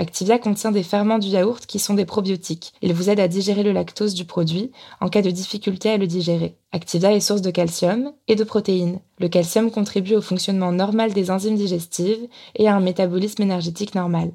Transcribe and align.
Activia 0.00 0.38
contient 0.38 0.72
des 0.72 0.82
ferments 0.82 1.18
du 1.18 1.28
yaourt 1.28 1.66
qui 1.66 1.78
sont 1.78 1.92
des 1.92 2.06
probiotiques. 2.06 2.72
Ils 2.80 2.94
vous 2.94 3.10
aident 3.10 3.20
à 3.20 3.28
digérer 3.28 3.62
le 3.62 3.72
lactose 3.72 4.14
du 4.14 4.24
produit 4.24 4.72
en 5.02 5.10
cas 5.10 5.20
de 5.20 5.30
difficulté 5.30 5.90
à 5.90 5.98
le 5.98 6.06
digérer. 6.06 6.56
Activia 6.72 7.12
est 7.12 7.20
source 7.20 7.42
de 7.42 7.50
calcium 7.50 8.10
et 8.26 8.34
de 8.34 8.42
protéines. 8.42 9.00
Le 9.18 9.28
calcium 9.28 9.70
contribue 9.70 10.14
au 10.14 10.22
fonctionnement 10.22 10.72
normal 10.72 11.12
des 11.12 11.30
enzymes 11.30 11.56
digestives 11.56 12.26
et 12.56 12.66
à 12.66 12.74
un 12.74 12.80
métabolisme 12.80 13.42
énergétique 13.42 13.94
normal. 13.94 14.32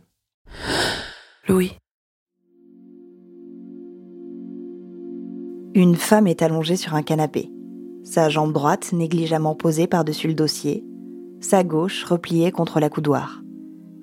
Louis. 1.47 1.71
Une 5.73 5.95
femme 5.95 6.27
est 6.27 6.43
allongée 6.43 6.75
sur 6.75 6.93
un 6.93 7.01
canapé. 7.01 7.49
Sa 8.03 8.29
jambe 8.29 8.53
droite 8.53 8.93
négligemment 8.93 9.55
posée 9.55 9.87
par-dessus 9.87 10.27
le 10.27 10.35
dossier, 10.35 10.85
sa 11.41 11.63
gauche 11.63 12.03
repliée 12.03 12.51
contre 12.51 12.79
la 12.79 12.91
coudoir. 12.91 13.41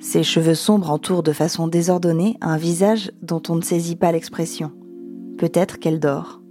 Ses 0.02 0.24
cheveux 0.24 0.56
sombres 0.56 0.90
entourent 0.90 1.22
de 1.22 1.32
façon 1.32 1.68
désordonnée 1.68 2.36
un 2.40 2.56
visage 2.56 3.12
dont 3.22 3.40
on 3.48 3.54
ne 3.54 3.62
saisit 3.62 3.94
pas 3.94 4.10
l'expression. 4.10 4.72
Peut-être 5.38 5.78
qu'elle 5.78 6.00
dort. 6.00 6.42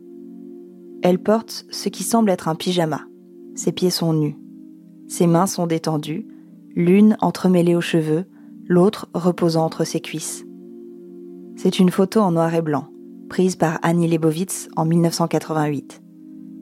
Elle 1.03 1.19
porte 1.19 1.65
ce 1.69 1.89
qui 1.89 2.03
semble 2.03 2.29
être 2.29 2.47
un 2.47 2.55
pyjama. 2.55 3.01
Ses 3.55 3.73
pieds 3.73 3.89
sont 3.89 4.13
nus. 4.13 4.37
Ses 5.09 5.27
mains 5.27 5.47
sont 5.47 5.67
détendues, 5.67 6.25
l'une 6.75 7.17
entremêlée 7.19 7.75
aux 7.75 7.81
cheveux, 7.81 8.23
l'autre 8.69 9.09
reposant 9.13 9.65
entre 9.65 9.83
ses 9.83 9.99
cuisses. 9.99 10.45
C'est 11.57 11.77
une 11.77 11.91
photo 11.91 12.21
en 12.21 12.31
noir 12.31 12.55
et 12.55 12.61
blanc, 12.61 12.87
prise 13.27 13.57
par 13.57 13.79
Annie 13.81 14.07
Leibovitz 14.07 14.69
en 14.77 14.85
1988. 14.85 16.01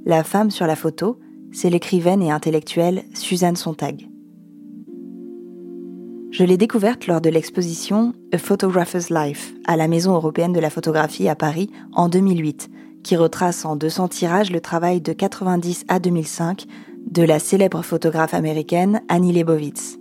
La 0.07 0.23
femme 0.23 0.49
sur 0.49 0.66
la 0.66 0.75
photo, 0.75 1.19
c'est 1.51 1.69
l'écrivaine 1.69 2.23
et 2.23 2.31
intellectuelle 2.31 3.03
Suzanne 3.13 3.55
Sontag. 3.57 4.09
Je 6.39 6.45
l'ai 6.45 6.55
découverte 6.55 7.05
lors 7.07 7.19
de 7.19 7.29
l'exposition 7.29 8.13
A 8.31 8.38
Photographer's 8.38 9.09
Life 9.09 9.53
à 9.67 9.75
la 9.75 9.89
Maison 9.89 10.13
européenne 10.13 10.53
de 10.53 10.61
la 10.61 10.69
photographie 10.69 11.27
à 11.27 11.35
Paris 11.35 11.69
en 11.91 12.07
2008, 12.07 12.69
qui 13.03 13.17
retrace 13.17 13.66
en 13.66 13.75
200 13.75 14.07
tirages 14.07 14.49
le 14.49 14.61
travail 14.61 15.01
de 15.01 15.11
90 15.11 15.83
à 15.89 15.99
2005 15.99 16.66
de 17.11 17.23
la 17.23 17.39
célèbre 17.39 17.81
photographe 17.81 18.33
américaine 18.33 19.01
Annie 19.09 19.33
Leibovitz. 19.33 19.99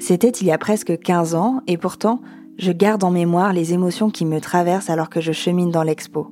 C'était 0.00 0.30
il 0.30 0.48
y 0.48 0.50
a 0.50 0.58
presque 0.58 0.98
15 0.98 1.36
ans 1.36 1.60
et 1.68 1.78
pourtant, 1.78 2.20
je 2.58 2.72
garde 2.72 3.04
en 3.04 3.12
mémoire 3.12 3.52
les 3.52 3.72
émotions 3.74 4.10
qui 4.10 4.24
me 4.24 4.40
traversent 4.40 4.90
alors 4.90 5.10
que 5.10 5.20
je 5.20 5.30
chemine 5.30 5.70
dans 5.70 5.84
l'expo. 5.84 6.26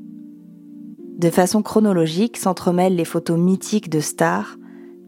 De 1.19 1.31
façon 1.31 1.63
chronologique 1.63 2.37
s'entremêlent 2.37 2.97
les 2.97 3.05
photos 3.05 3.39
mythiques 3.39 3.91
de 3.91 4.01
stars, 4.01 4.57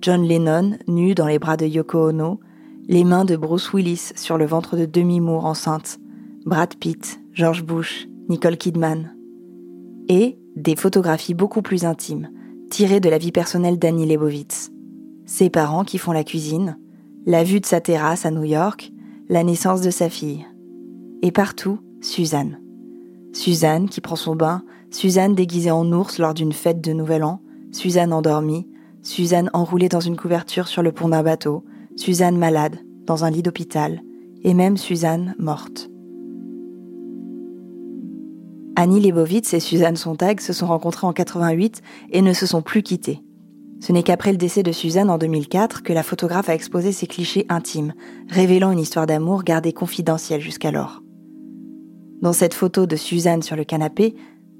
John 0.00 0.22
Lennon 0.22 0.78
nu 0.86 1.16
dans 1.16 1.26
les 1.26 1.40
bras 1.40 1.56
de 1.56 1.66
Yoko 1.66 2.10
Ono, 2.10 2.38
les 2.88 3.04
mains 3.04 3.24
de 3.24 3.36
Bruce 3.36 3.72
Willis 3.72 4.12
sur 4.16 4.38
le 4.38 4.44
ventre 4.44 4.76
de 4.76 4.86
Demi 4.86 5.20
Moore 5.20 5.46
enceinte, 5.46 5.98
Brad 6.44 6.74
Pitt, 6.74 7.20
George 7.32 7.62
Bush, 7.62 8.08
Nicole 8.28 8.56
Kidman, 8.56 9.14
et 10.08 10.38
des 10.56 10.76
photographies 10.76 11.34
beaucoup 11.34 11.62
plus 11.62 11.84
intimes, 11.84 12.30
tirées 12.70 13.00
de 13.00 13.08
la 13.08 13.18
vie 13.18 13.32
personnelle 13.32 13.78
d'Annie 13.78 14.06
Leibovitz. 14.06 14.70
Ses 15.26 15.50
parents 15.50 15.84
qui 15.84 15.98
font 15.98 16.12
la 16.12 16.24
cuisine, 16.24 16.78
la 17.24 17.44
vue 17.44 17.60
de 17.60 17.66
sa 17.66 17.80
terrasse 17.80 18.26
à 18.26 18.30
New 18.30 18.44
York, 18.44 18.92
la 19.28 19.44
naissance 19.44 19.80
de 19.80 19.90
sa 19.90 20.08
fille. 20.08 20.44
Et 21.22 21.30
partout, 21.30 21.78
Suzanne. 22.00 22.60
Suzanne 23.32 23.88
qui 23.88 24.00
prend 24.00 24.16
son 24.16 24.34
bain, 24.34 24.62
Suzanne 24.90 25.34
déguisée 25.34 25.70
en 25.70 25.90
ours 25.92 26.18
lors 26.18 26.34
d'une 26.34 26.52
fête 26.52 26.80
de 26.80 26.92
Nouvel 26.92 27.22
An, 27.22 27.40
Suzanne 27.70 28.12
endormie, 28.12 28.66
Suzanne 29.02 29.48
enroulée 29.52 29.88
dans 29.88 30.00
une 30.00 30.16
couverture 30.16 30.68
sur 30.68 30.82
le 30.82 30.92
pont 30.92 31.08
d'un 31.08 31.22
bateau, 31.22 31.64
Suzanne 31.96 32.38
malade, 32.38 32.78
dans 33.06 33.24
un 33.24 33.30
lit 33.30 33.42
d'hôpital, 33.42 34.02
et 34.42 34.54
même 34.54 34.76
Suzanne 34.76 35.34
morte. 35.38 35.88
Annie 38.74 39.00
Leibovitz 39.00 39.52
et 39.52 39.60
Suzanne 39.60 39.96
Sontag 39.96 40.40
se 40.40 40.52
sont 40.52 40.66
rencontrées 40.66 41.06
en 41.06 41.12
88 41.12 41.82
et 42.10 42.22
ne 42.22 42.32
se 42.32 42.46
sont 42.46 42.62
plus 42.62 42.82
quittées. 42.82 43.22
Ce 43.80 43.92
n'est 43.92 44.02
qu'après 44.02 44.30
le 44.32 44.38
décès 44.38 44.62
de 44.62 44.72
Suzanne 44.72 45.10
en 45.10 45.18
2004 45.18 45.82
que 45.82 45.92
la 45.92 46.02
photographe 46.02 46.48
a 46.48 46.54
exposé 46.54 46.92
ses 46.92 47.06
clichés 47.06 47.46
intimes, 47.48 47.92
révélant 48.28 48.70
une 48.70 48.78
histoire 48.78 49.06
d'amour 49.06 49.42
gardée 49.42 49.72
confidentielle 49.72 50.40
jusqu'alors. 50.40 51.02
Dans 52.22 52.32
cette 52.32 52.54
photo 52.54 52.86
de 52.86 52.96
Suzanne 52.96 53.42
sur 53.42 53.56
le 53.56 53.64
canapé, 53.64 54.14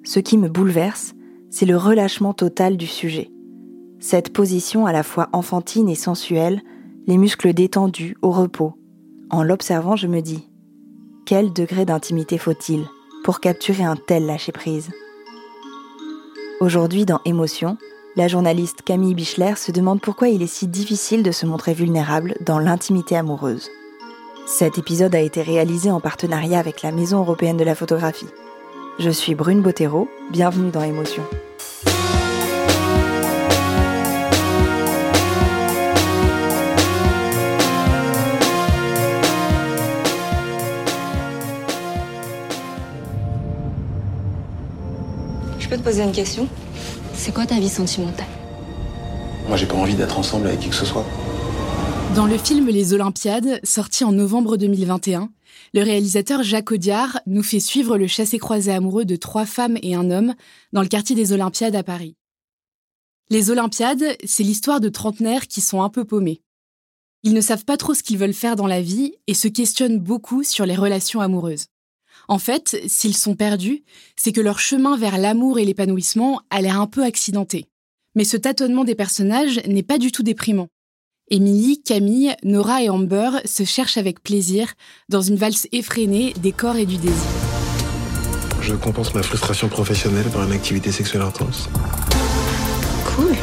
ce 0.05 0.19
qui 0.19 0.37
me 0.37 0.49
bouleverse, 0.49 1.15
c'est 1.51 1.67
le 1.67 1.77
relâchement 1.77 2.35
total 2.35 2.77
du 2.77 2.87
sujet. 2.87 3.31
Cette 4.01 4.33
position 4.33 4.87
à 4.87 4.93
la 4.93 5.05
fois 5.05 5.29
enfantine 5.33 5.89
et 5.89 5.95
sensuelle 5.95 6.61
les 7.07 7.19
muscles 7.19 7.53
détendus, 7.53 8.17
au 8.23 8.31
repos. 8.31 8.75
En 9.31 9.43
l'observant, 9.43 9.97
je 9.97 10.07
me 10.07 10.21
dis 10.21 10.49
quel 11.25 11.53
degré 11.53 11.85
d'intimité 11.85 12.39
faut-il 12.39 12.85
pour 13.25 13.41
capturer 13.41 13.85
un 13.85 13.97
tel 13.97 14.27
lâcher-prise? 14.27 14.91
Aujourd'hui, 16.61 17.07
dans 17.07 17.21
Émotion, 17.25 17.77
la 18.17 18.29
journaliste 18.29 18.83
Camille 18.83 19.15
Bichler 19.15 19.55
se 19.57 19.73
demande 19.73 20.01
pourquoi 20.01 20.29
il 20.29 20.43
est 20.43 20.47
si 20.47 20.67
difficile 20.67 21.23
de 21.23 21.33
se 21.33 21.47
montrer 21.47 21.75
vulnérable 21.75 22.35
dans 22.45 22.59
l'intimité 22.59 23.17
amoureuse. 23.17 23.71
Cet 24.47 24.79
épisode 24.79 25.15
a 25.15 25.21
été 25.21 25.43
réalisé 25.43 25.91
en 25.91 26.01
partenariat 26.01 26.59
avec 26.59 26.83
la 26.83 26.93
Maison 26.93 27.21
européenne 27.21 27.57
de 27.57 27.65
la 27.65 27.75
photographie. 27.75 28.27
Je 28.99 29.11
suis 29.11 29.35
Brune 29.35 29.63
Bottero, 29.63 30.09
bienvenue 30.31 30.71
dans 30.71 30.83
Émotion. 30.83 31.23
Te 45.83 45.89
poser 45.89 46.03
une 46.03 46.13
question 46.13 46.49
C'est 47.15 47.35
quoi 47.35 47.45
ta 47.47 47.59
vie 47.59 47.69
sentimentale? 47.69 48.27
Moi, 49.49 49.57
j'ai 49.57 49.67
pas 49.67 49.75
envie 49.75 49.95
d'être 49.95 50.19
ensemble 50.19 50.47
avec 50.47 50.61
qui 50.61 50.69
que 50.69 50.75
ce 50.75 50.85
soit. 50.85 51.05
Dans 52.15 52.27
le 52.27 52.39
film 52.39 52.69
Les 52.69 52.93
Olympiades, 52.93 53.61
sorti 53.65 54.05
en 54.05 54.13
novembre 54.13 54.57
2021, 54.57 55.31
le 55.75 55.83
réalisateur 55.83 56.43
Jacques 56.43 56.71
Audiard 56.71 57.21
nous 57.27 57.43
fait 57.43 57.61
suivre 57.61 57.99
le 57.99 58.07
chassé-croisé 58.07 58.73
amoureux 58.73 59.05
de 59.05 59.17
trois 59.17 59.47
femmes 59.47 59.77
et 59.83 59.95
un 59.95 60.11
homme 60.11 60.35
dans 60.73 60.83
le 60.83 60.89
quartier 60.89 61.17
des 61.17 61.33
Olympiades 61.33 61.75
à 61.75 61.83
Paris. 61.83 62.17
Les 63.31 63.51
Olympiades, 63.51 64.17
c'est 64.25 64.43
l'histoire 64.43 64.81
de 64.81 64.89
trentenaires 64.89 65.49
qui 65.49 65.61
sont 65.61 65.83
un 65.83 65.89
peu 65.89 66.05
paumés. 66.05 66.43
Ils 67.25 67.35
ne 67.35 67.41
savent 67.41 67.65
pas 67.65 67.77
trop 67.77 67.95
ce 67.95 68.03
qu'ils 68.03 68.19
veulent 68.19 68.35
faire 68.35 68.57
dans 68.57 68.67
la 68.67 68.83
vie 68.83 69.15
et 69.27 69.35
se 69.35 69.49
questionnent 69.49 69.99
beaucoup 69.99 70.43
sur 70.43 70.67
les 70.67 70.77
relations 70.77 71.21
amoureuses. 71.21 71.67
En 72.29 72.39
fait, 72.39 72.81
s'ils 72.87 73.17
sont 73.17 73.35
perdus, 73.35 73.83
c'est 74.17 74.33
que 74.33 74.41
leur 74.41 74.59
chemin 74.59 74.97
vers 74.97 75.19
l'amour 75.19 75.59
et 75.59 75.65
l'épanouissement 75.65 76.41
a 76.51 76.61
l'air 76.63 76.81
un 76.81 76.87
peu 76.87 77.05
accidenté. 77.05 77.67
Mais 78.15 78.25
ce 78.25 78.37
tâtonnement 78.37 78.85
des 78.85 78.95
personnages 78.95 79.61
n'est 79.67 79.83
pas 79.83 79.99
du 79.99 80.13
tout 80.13 80.23
déprimant. 80.23 80.69
Émilie, 81.31 81.83
Camille, 81.83 82.35
Nora 82.45 82.83
et 82.83 82.91
Amber 82.91 83.31
se 83.47 83.65
cherchent 83.65 83.97
avec 83.97 84.23
plaisir 84.23 84.75
dans 85.09 85.23
une 85.23 85.37
valse 85.37 85.67
effrénée 85.73 86.35
des 86.35 86.53
corps 86.53 86.77
et 86.77 86.85
du 86.85 86.97
désir. 86.97 87.17
Je 88.61 88.75
compense 88.75 89.15
ma 89.15 89.23
frustration 89.23 89.69
professionnelle 89.69 90.29
par 90.31 90.45
une 90.45 90.53
activité 90.53 90.93
sexuelle 90.93 91.23
intense. 91.23 91.69
Cool. 93.17 93.35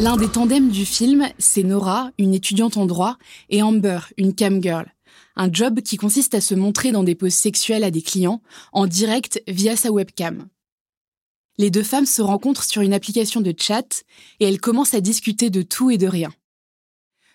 L'un 0.00 0.16
des 0.16 0.28
tandems 0.28 0.70
du 0.70 0.84
film, 0.84 1.28
c'est 1.38 1.62
Nora, 1.62 2.10
une 2.18 2.34
étudiante 2.34 2.76
en 2.76 2.86
droit, 2.86 3.16
et 3.50 3.62
Amber, 3.62 4.00
une 4.16 4.34
cam 4.34 4.62
girl. 4.62 4.86
Un 5.36 5.52
job 5.52 5.80
qui 5.82 5.98
consiste 5.98 6.34
à 6.34 6.40
se 6.40 6.54
montrer 6.54 6.92
dans 6.92 7.04
des 7.04 7.14
poses 7.14 7.34
sexuelles 7.34 7.84
à 7.84 7.90
des 7.90 8.02
clients, 8.02 8.40
en 8.72 8.86
direct 8.86 9.42
via 9.46 9.76
sa 9.76 9.92
webcam. 9.92 10.48
Les 11.58 11.70
deux 11.70 11.82
femmes 11.82 12.06
se 12.06 12.22
rencontrent 12.22 12.64
sur 12.64 12.82
une 12.82 12.94
application 12.94 13.40
de 13.40 13.54
chat 13.56 14.04
et 14.40 14.46
elles 14.46 14.60
commencent 14.60 14.94
à 14.94 15.00
discuter 15.00 15.50
de 15.50 15.62
tout 15.62 15.90
et 15.90 15.98
de 15.98 16.06
rien. 16.06 16.30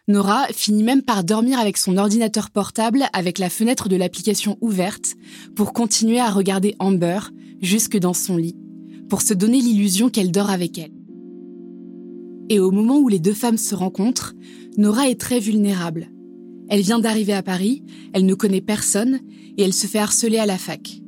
Nora 0.08 0.48
finit 0.52 0.84
même 0.84 1.04
par 1.04 1.24
dormir 1.24 1.60
avec 1.60 1.78
son 1.78 1.98
ordinateur 1.98 2.50
portable 2.50 3.06
avec 3.14 3.38
la 3.38 3.50
fenêtre 3.50 3.88
de 3.88 3.96
l'application 3.96 4.58
ouverte 4.62 5.14
pour 5.56 5.74
continuer 5.74 6.20
à 6.20 6.32
regarder 6.32 6.76
Amber 6.80 7.20
jusque 7.62 7.98
dans 7.98 8.14
son 8.14 8.36
lit, 8.36 8.58
pour 9.10 9.22
se 9.22 9.34
donner 9.34 9.62
l'illusion 9.62 10.10
qu'elle 10.10 10.32
dort 10.32 10.50
avec 10.50 10.80
elle. 10.80 10.92
Et 12.50 12.60
au 12.60 12.72
moment 12.72 12.98
où 12.98 13.08
les 13.08 13.20
deux 13.20 13.34
femmes 13.34 13.58
se 13.58 13.76
rencontrent, 13.76 14.34
Nora 14.76 15.08
est 15.08 15.20
très 15.20 15.40
vulnérable. 15.40 16.10
Elle 16.72 16.82
vient 16.82 17.00
d'arriver 17.00 17.34
à 17.34 17.44
Paris, 17.44 17.84
elle 18.14 18.26
ne 18.26 18.34
connaît 18.34 18.62
personne 18.62 19.20
et 19.58 19.64
elle 19.64 19.74
se 19.74 19.88
fait 19.88 20.00
harceler 20.00 20.38
à 20.38 20.46
la 20.46 20.58
fac. 20.58 21.02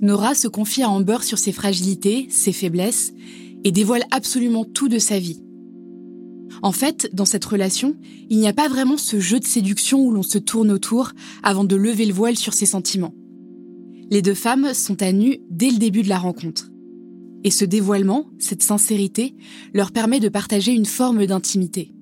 Nora 0.00 0.36
se 0.36 0.46
confie 0.46 0.84
à 0.84 0.88
Amber 0.88 1.18
sur 1.22 1.38
ses 1.38 1.50
fragilités, 1.50 2.28
ses 2.30 2.52
faiblesses 2.52 3.12
et 3.64 3.72
dévoile 3.72 4.04
absolument 4.12 4.64
tout 4.64 4.88
de 4.88 5.00
sa 5.00 5.18
vie. 5.18 5.42
En 6.62 6.70
fait, 6.70 7.10
dans 7.12 7.24
cette 7.24 7.44
relation, 7.44 7.96
il 8.28 8.38
n'y 8.38 8.46
a 8.46 8.52
pas 8.52 8.68
vraiment 8.68 8.96
ce 8.96 9.18
jeu 9.18 9.40
de 9.40 9.44
séduction 9.44 10.04
où 10.04 10.12
l'on 10.12 10.22
se 10.22 10.38
tourne 10.38 10.70
autour 10.70 11.10
avant 11.42 11.64
de 11.64 11.74
lever 11.74 12.06
le 12.06 12.14
voile 12.14 12.36
sur 12.36 12.54
ses 12.54 12.66
sentiments. 12.66 13.14
Les 14.08 14.22
deux 14.22 14.34
femmes 14.34 14.72
sont 14.72 15.02
à 15.02 15.10
nu 15.10 15.38
dès 15.50 15.70
le 15.70 15.78
début 15.78 16.04
de 16.04 16.08
la 16.08 16.18
rencontre. 16.18 16.70
Et 17.42 17.50
ce 17.50 17.64
dévoilement, 17.64 18.26
cette 18.38 18.62
sincérité, 18.62 19.34
leur 19.74 19.90
permet 19.90 20.20
de 20.20 20.28
partager 20.28 20.70
une 20.70 20.86
forme 20.86 21.26
d'intimité. 21.26 21.92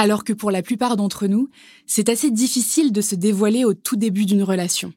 Alors 0.00 0.22
que 0.22 0.32
pour 0.32 0.52
la 0.52 0.62
plupart 0.62 0.96
d'entre 0.96 1.26
nous, 1.26 1.48
c'est 1.84 2.08
assez 2.08 2.30
difficile 2.30 2.92
de 2.92 3.00
se 3.00 3.16
dévoiler 3.16 3.64
au 3.64 3.74
tout 3.74 3.96
début 3.96 4.26
d'une 4.26 4.44
relation. 4.44 4.92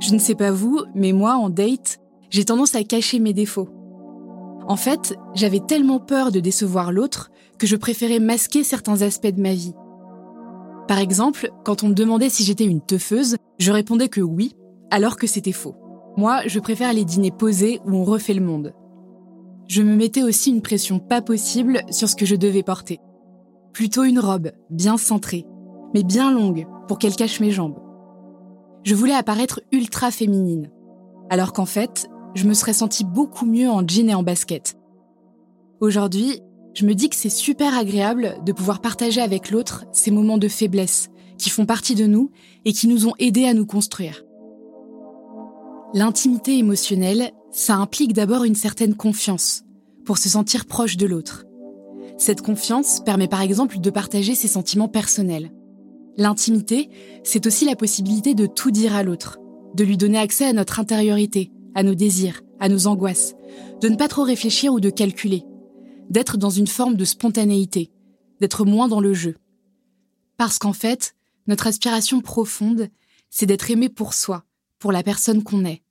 Je 0.00 0.14
ne 0.14 0.18
sais 0.18 0.34
pas 0.34 0.50
vous, 0.50 0.80
mais 0.94 1.12
moi, 1.12 1.34
en 1.34 1.50
date, 1.50 1.98
j'ai 2.30 2.46
tendance 2.46 2.74
à 2.74 2.82
cacher 2.82 3.18
mes 3.18 3.34
défauts. 3.34 3.68
En 4.66 4.76
fait, 4.76 5.14
j'avais 5.34 5.60
tellement 5.60 6.00
peur 6.00 6.32
de 6.32 6.40
décevoir 6.40 6.92
l'autre 6.92 7.30
que 7.58 7.66
je 7.66 7.76
préférais 7.76 8.20
masquer 8.20 8.64
certains 8.64 9.02
aspects 9.02 9.26
de 9.26 9.40
ma 9.40 9.52
vie. 9.52 9.74
Par 10.88 10.98
exemple, 10.98 11.50
quand 11.62 11.82
on 11.82 11.88
me 11.88 11.94
demandait 11.94 12.30
si 12.30 12.42
j'étais 12.42 12.64
une 12.64 12.80
teufeuse, 12.80 13.36
je 13.58 13.70
répondais 13.70 14.08
que 14.08 14.22
oui, 14.22 14.54
alors 14.90 15.16
que 15.16 15.26
c'était 15.26 15.52
faux. 15.52 15.74
Moi, 16.16 16.40
je 16.46 16.58
préfère 16.58 16.94
les 16.94 17.04
dîners 17.04 17.32
posés 17.36 17.80
où 17.84 17.96
on 17.96 18.04
refait 18.04 18.34
le 18.34 18.44
monde. 18.44 18.72
Je 19.68 19.82
me 19.82 19.94
mettais 19.94 20.22
aussi 20.22 20.50
une 20.50 20.62
pression 20.62 20.98
pas 20.98 21.20
possible 21.20 21.82
sur 21.90 22.08
ce 22.08 22.16
que 22.16 22.24
je 22.24 22.36
devais 22.36 22.62
porter. 22.62 22.98
Plutôt 23.76 24.04
une 24.04 24.20
robe, 24.20 24.52
bien 24.70 24.96
centrée, 24.96 25.44
mais 25.92 26.02
bien 26.02 26.32
longue, 26.32 26.66
pour 26.88 26.98
qu'elle 26.98 27.14
cache 27.14 27.40
mes 27.40 27.50
jambes. 27.50 27.78
Je 28.84 28.94
voulais 28.94 29.12
apparaître 29.12 29.60
ultra 29.70 30.10
féminine. 30.10 30.70
Alors 31.28 31.52
qu'en 31.52 31.66
fait, 31.66 32.08
je 32.34 32.46
me 32.46 32.54
serais 32.54 32.72
sentie 32.72 33.04
beaucoup 33.04 33.44
mieux 33.44 33.68
en 33.68 33.86
jean 33.86 34.08
et 34.08 34.14
en 34.14 34.22
basket. 34.22 34.78
Aujourd'hui, 35.80 36.40
je 36.72 36.86
me 36.86 36.94
dis 36.94 37.10
que 37.10 37.16
c'est 37.16 37.28
super 37.28 37.76
agréable 37.76 38.38
de 38.46 38.52
pouvoir 38.52 38.80
partager 38.80 39.20
avec 39.20 39.50
l'autre 39.50 39.84
ces 39.92 40.10
moments 40.10 40.38
de 40.38 40.48
faiblesse 40.48 41.10
qui 41.36 41.50
font 41.50 41.66
partie 41.66 41.94
de 41.94 42.06
nous 42.06 42.30
et 42.64 42.72
qui 42.72 42.88
nous 42.88 43.06
ont 43.06 43.14
aidés 43.18 43.44
à 43.44 43.52
nous 43.52 43.66
construire. 43.66 44.24
L'intimité 45.92 46.56
émotionnelle, 46.56 47.30
ça 47.50 47.74
implique 47.74 48.14
d'abord 48.14 48.44
une 48.44 48.54
certaine 48.54 48.94
confiance 48.94 49.64
pour 50.06 50.16
se 50.16 50.30
sentir 50.30 50.64
proche 50.64 50.96
de 50.96 51.04
l'autre. 51.04 51.45
Cette 52.18 52.40
confiance 52.40 53.00
permet 53.00 53.28
par 53.28 53.42
exemple 53.42 53.78
de 53.78 53.90
partager 53.90 54.34
ses 54.34 54.48
sentiments 54.48 54.88
personnels. 54.88 55.52
L'intimité, 56.16 56.88
c'est 57.24 57.46
aussi 57.46 57.66
la 57.66 57.76
possibilité 57.76 58.34
de 58.34 58.46
tout 58.46 58.70
dire 58.70 58.94
à 58.94 59.02
l'autre, 59.02 59.38
de 59.74 59.84
lui 59.84 59.98
donner 59.98 60.18
accès 60.18 60.46
à 60.46 60.54
notre 60.54 60.80
intériorité, 60.80 61.52
à 61.74 61.82
nos 61.82 61.94
désirs, 61.94 62.40
à 62.58 62.70
nos 62.70 62.86
angoisses, 62.86 63.34
de 63.82 63.88
ne 63.88 63.96
pas 63.96 64.08
trop 64.08 64.22
réfléchir 64.22 64.72
ou 64.72 64.80
de 64.80 64.88
calculer, 64.88 65.44
d'être 66.08 66.38
dans 66.38 66.50
une 66.50 66.66
forme 66.66 66.96
de 66.96 67.04
spontanéité, 67.04 67.90
d'être 68.40 68.64
moins 68.64 68.88
dans 68.88 69.00
le 69.00 69.12
jeu. 69.12 69.36
Parce 70.38 70.58
qu'en 70.58 70.72
fait, 70.72 71.14
notre 71.46 71.66
aspiration 71.66 72.22
profonde, 72.22 72.88
c'est 73.28 73.46
d'être 73.46 73.70
aimé 73.70 73.90
pour 73.90 74.14
soi, 74.14 74.44
pour 74.78 74.92
la 74.92 75.02
personne 75.02 75.42
qu'on 75.42 75.66
est. 75.66 75.82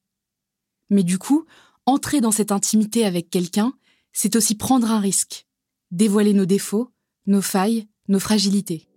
Mais 0.89 1.03
du 1.03 1.19
coup, 1.19 1.45
entrer 1.85 2.19
dans 2.19 2.31
cette 2.31 2.51
intimité 2.51 3.05
avec 3.05 3.29
quelqu'un, 3.29 3.73
c'est 4.11 4.35
aussi 4.35 4.55
prendre 4.55 4.89
un 4.89 4.99
risque, 4.99 5.45
dévoiler 5.91 6.33
nos 6.33 6.45
défauts, 6.45 6.89
nos 7.27 7.41
failles, 7.41 7.87
nos 8.07 8.19
fragilités. 8.19 8.87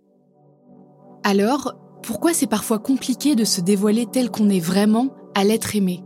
Alors, 1.23 1.75
pourquoi 2.03 2.33
c'est 2.33 2.47
parfois 2.47 2.79
compliqué 2.79 3.35
de 3.35 3.43
se 3.43 3.61
dévoiler 3.61 4.05
tel 4.05 4.31
qu'on 4.31 4.49
est 4.49 4.59
vraiment 4.59 5.13
à 5.35 5.43
l'être 5.43 5.75
aimé? 5.75 6.03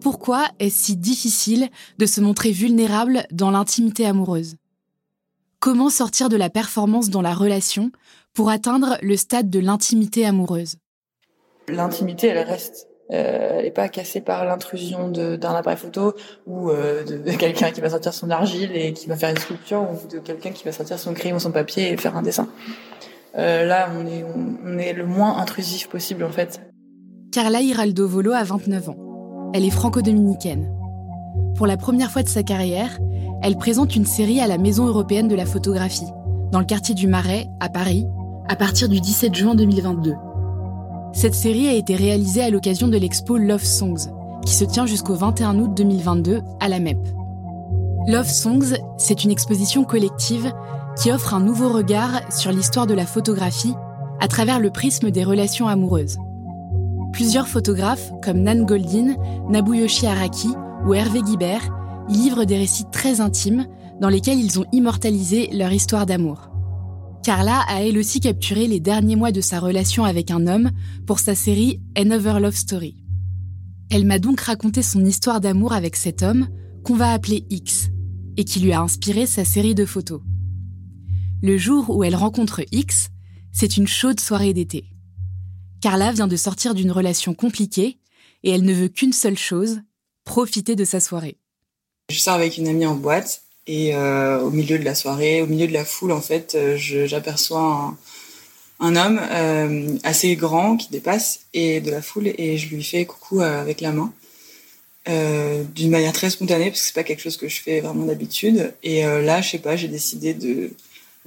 Pourquoi 0.00 0.46
est-ce 0.60 0.84
si 0.84 0.96
difficile 0.96 1.68
de 1.98 2.06
se 2.06 2.20
montrer 2.20 2.52
vulnérable 2.52 3.26
dans 3.32 3.50
l'intimité 3.50 4.06
amoureuse? 4.06 4.56
Comment 5.60 5.90
sortir 5.90 6.28
de 6.28 6.36
la 6.36 6.50
performance 6.50 7.10
dans 7.10 7.22
la 7.22 7.34
relation 7.34 7.90
pour 8.32 8.48
atteindre 8.48 8.96
le 9.02 9.16
stade 9.16 9.50
de 9.50 9.58
l'intimité 9.58 10.24
amoureuse? 10.24 10.76
L'intimité, 11.68 12.28
elle 12.28 12.46
reste. 12.46 12.87
Euh, 13.10 13.56
elle 13.56 13.64
n'est 13.64 13.70
pas 13.70 13.88
cassée 13.88 14.20
par 14.20 14.44
l'intrusion 14.44 15.08
d'un 15.08 15.54
appareil 15.54 15.78
photo 15.78 16.14
ou 16.46 16.70
euh, 16.70 17.04
de, 17.04 17.32
quelqu'un 17.32 17.70
qui 17.70 17.80
va 17.80 17.88
sortir 17.88 18.12
son 18.12 18.28
argile 18.28 18.70
et 18.74 18.92
qui 18.92 19.06
va 19.06 19.16
faire 19.16 19.30
une 19.30 19.38
sculpture 19.38 19.80
ou 19.80 20.08
de 20.08 20.18
quelqu'un 20.18 20.50
qui 20.50 20.64
va 20.64 20.72
sortir 20.72 20.98
son 20.98 21.14
crayon, 21.14 21.38
son 21.38 21.50
papier 21.50 21.90
et 21.90 21.96
faire 21.96 22.16
un 22.16 22.22
dessin. 22.22 22.48
Euh, 23.36 23.64
là, 23.64 23.88
on 23.98 24.06
est, 24.06 24.88
est 24.88 24.92
le 24.92 25.06
moins 25.06 25.38
intrusif 25.38 25.88
possible 25.88 26.22
en 26.22 26.30
fait. 26.30 26.60
Carla 27.32 27.62
Hiraldo 27.62 28.06
Volo 28.06 28.32
a 28.32 28.42
29 28.42 28.90
ans. 28.90 29.50
Elle 29.54 29.64
est 29.64 29.70
franco-dominicaine. 29.70 30.70
Pour 31.56 31.66
la 31.66 31.78
première 31.78 32.10
fois 32.10 32.22
de 32.22 32.28
sa 32.28 32.42
carrière, 32.42 32.98
elle 33.42 33.56
présente 33.56 33.96
une 33.96 34.06
série 34.06 34.40
à 34.40 34.46
la 34.46 34.58
Maison 34.58 34.86
européenne 34.86 35.28
de 35.28 35.34
la 35.34 35.46
photographie, 35.46 36.08
dans 36.52 36.60
le 36.60 36.66
quartier 36.66 36.94
du 36.94 37.06
Marais, 37.06 37.46
à 37.60 37.68
Paris, 37.68 38.06
à 38.48 38.56
partir 38.56 38.88
du 38.88 39.00
17 39.00 39.34
juin 39.34 39.54
2022. 39.54 40.14
Cette 41.12 41.34
série 41.34 41.68
a 41.68 41.74
été 41.74 41.96
réalisée 41.96 42.42
à 42.42 42.50
l'occasion 42.50 42.86
de 42.86 42.96
l'expo 42.96 43.38
Love 43.38 43.64
Songs, 43.64 44.10
qui 44.44 44.54
se 44.54 44.64
tient 44.64 44.86
jusqu'au 44.86 45.14
21 45.14 45.58
août 45.58 45.70
2022 45.74 46.42
à 46.60 46.68
la 46.68 46.78
MEP. 46.78 46.98
Love 48.06 48.28
Songs, 48.28 48.76
c'est 48.98 49.24
une 49.24 49.30
exposition 49.30 49.84
collective 49.84 50.52
qui 50.96 51.10
offre 51.10 51.34
un 51.34 51.40
nouveau 51.40 51.70
regard 51.70 52.20
sur 52.32 52.52
l'histoire 52.52 52.86
de 52.86 52.94
la 52.94 53.06
photographie 53.06 53.74
à 54.20 54.28
travers 54.28 54.60
le 54.60 54.70
prisme 54.70 55.10
des 55.10 55.24
relations 55.24 55.68
amoureuses. 55.68 56.18
Plusieurs 57.12 57.48
photographes, 57.48 58.12
comme 58.22 58.38
Nan 58.38 58.64
Goldin, 58.64 59.14
Nabuyoshi 59.48 60.06
Araki 60.06 60.48
ou 60.86 60.94
Hervé 60.94 61.22
Guibert, 61.22 61.70
y 62.08 62.14
livrent 62.14 62.44
des 62.44 62.58
récits 62.58 62.86
très 62.90 63.20
intimes 63.20 63.66
dans 64.00 64.08
lesquels 64.08 64.38
ils 64.38 64.60
ont 64.60 64.66
immortalisé 64.72 65.50
leur 65.52 65.72
histoire 65.72 66.06
d'amour. 66.06 66.47
Carla 67.22 67.60
a 67.68 67.82
elle 67.82 67.98
aussi 67.98 68.20
capturé 68.20 68.66
les 68.66 68.80
derniers 68.80 69.16
mois 69.16 69.32
de 69.32 69.40
sa 69.40 69.60
relation 69.60 70.04
avec 70.04 70.30
un 70.30 70.46
homme 70.46 70.70
pour 71.06 71.18
sa 71.18 71.34
série 71.34 71.80
Another 71.96 72.40
Love 72.40 72.54
Story. 72.54 72.96
Elle 73.90 74.06
m'a 74.06 74.18
donc 74.18 74.40
raconté 74.40 74.82
son 74.82 75.04
histoire 75.04 75.40
d'amour 75.40 75.72
avec 75.72 75.96
cet 75.96 76.22
homme 76.22 76.48
qu'on 76.84 76.94
va 76.94 77.12
appeler 77.12 77.44
X 77.50 77.88
et 78.36 78.44
qui 78.44 78.60
lui 78.60 78.72
a 78.72 78.80
inspiré 78.80 79.26
sa 79.26 79.44
série 79.44 79.74
de 79.74 79.84
photos. 79.84 80.20
Le 81.42 81.58
jour 81.58 81.90
où 81.90 82.04
elle 82.04 82.16
rencontre 82.16 82.62
X, 82.72 83.08
c'est 83.52 83.76
une 83.76 83.88
chaude 83.88 84.20
soirée 84.20 84.52
d'été. 84.52 84.84
Carla 85.80 86.12
vient 86.12 86.28
de 86.28 86.36
sortir 86.36 86.74
d'une 86.74 86.92
relation 86.92 87.34
compliquée 87.34 87.98
et 88.42 88.50
elle 88.50 88.64
ne 88.64 88.72
veut 88.72 88.88
qu'une 88.88 89.12
seule 89.12 89.38
chose, 89.38 89.80
profiter 90.24 90.76
de 90.76 90.84
sa 90.84 91.00
soirée. 91.00 91.38
Je 92.10 92.18
sors 92.18 92.34
avec 92.34 92.58
une 92.58 92.68
amie 92.68 92.86
en 92.86 92.94
boîte 92.94 93.42
Et 93.68 93.94
euh, 93.94 94.40
au 94.40 94.50
milieu 94.50 94.78
de 94.78 94.84
la 94.84 94.96
soirée, 94.96 95.42
au 95.42 95.46
milieu 95.46 95.68
de 95.68 95.72
la 95.72 95.84
foule, 95.84 96.10
en 96.10 96.20
fait, 96.20 96.56
j'aperçois 96.76 97.94
un, 98.80 98.96
homme 98.96 99.20
assez 100.02 100.34
grand 100.34 100.76
qui 100.76 100.90
dépasse 100.90 101.40
et 101.54 101.80
de 101.80 101.90
la 101.90 102.02
foule 102.02 102.32
et 102.38 102.58
je 102.58 102.74
lui 102.74 102.82
fais 102.82 103.04
coucou 103.04 103.40
avec 103.40 103.80
la 103.80 103.92
main. 103.92 104.12
d'une 105.06 105.90
manière 105.90 106.12
très 106.12 106.30
spontanée 106.30 106.70
parce 106.70 106.80
que 106.80 106.86
c'est 106.86 106.94
pas 106.94 107.04
quelque 107.04 107.22
chose 107.22 107.36
que 107.36 107.48
je 107.48 107.60
fais 107.60 107.80
vraiment 107.80 108.06
d'habitude 108.06 108.72
et 108.82 109.02
là 109.02 109.40
je 109.40 109.50
sais 109.50 109.58
pas 109.58 109.74
j'ai 109.74 109.88
décidé 109.88 110.34
de 110.34 110.70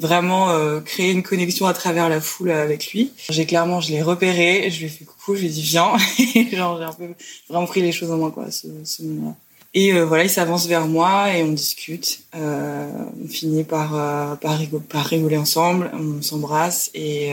vraiment 0.02 0.50
euh, 0.50 0.82
créer 0.82 1.12
une 1.12 1.24
connexion 1.24 1.68
à 1.68 1.74
travers 1.74 2.10
la 2.10 2.20
foule 2.20 2.52
avec 2.52 2.92
lui. 2.92 3.12
J'ai 3.30 3.46
clairement, 3.46 3.80
je 3.80 3.92
l'ai 3.92 4.02
repéré, 4.02 4.70
je 4.70 4.80
lui 4.80 4.86
ai 4.86 4.90
fait 4.90 5.06
coucou, 5.06 5.36
je 5.36 5.42
lui 5.42 5.48
ai 5.48 5.52
dit 5.52 5.62
viens, 5.62 5.94
j'ai 6.18 6.58
un 6.60 6.94
peu 6.94 7.10
vraiment 7.48 7.68
pris 7.68 7.82
les 7.82 7.92
choses 7.92 8.12
en 8.12 8.18
main 8.18 8.32
quoi, 8.32 8.52
ce, 8.52 8.68
ce 8.84 9.04
moment-là. 9.04 9.36
Et 9.74 9.94
euh, 9.94 10.06
voilà, 10.06 10.26
il 10.26 10.30
s'avance 10.30 10.68
vers 10.68 10.88
moi 10.88 11.34
et 11.34 11.44
on 11.44 11.52
discute. 11.52 12.22
Euh, 12.36 12.92
on 13.24 13.28
finit 13.28 13.64
par 13.64 13.96
euh, 13.96 14.36
par, 14.36 15.06
rigoler, 15.06 15.38
ensemble, 15.38 15.90
on 15.94 16.22
s'embrasse 16.22 16.92
et 16.94 17.32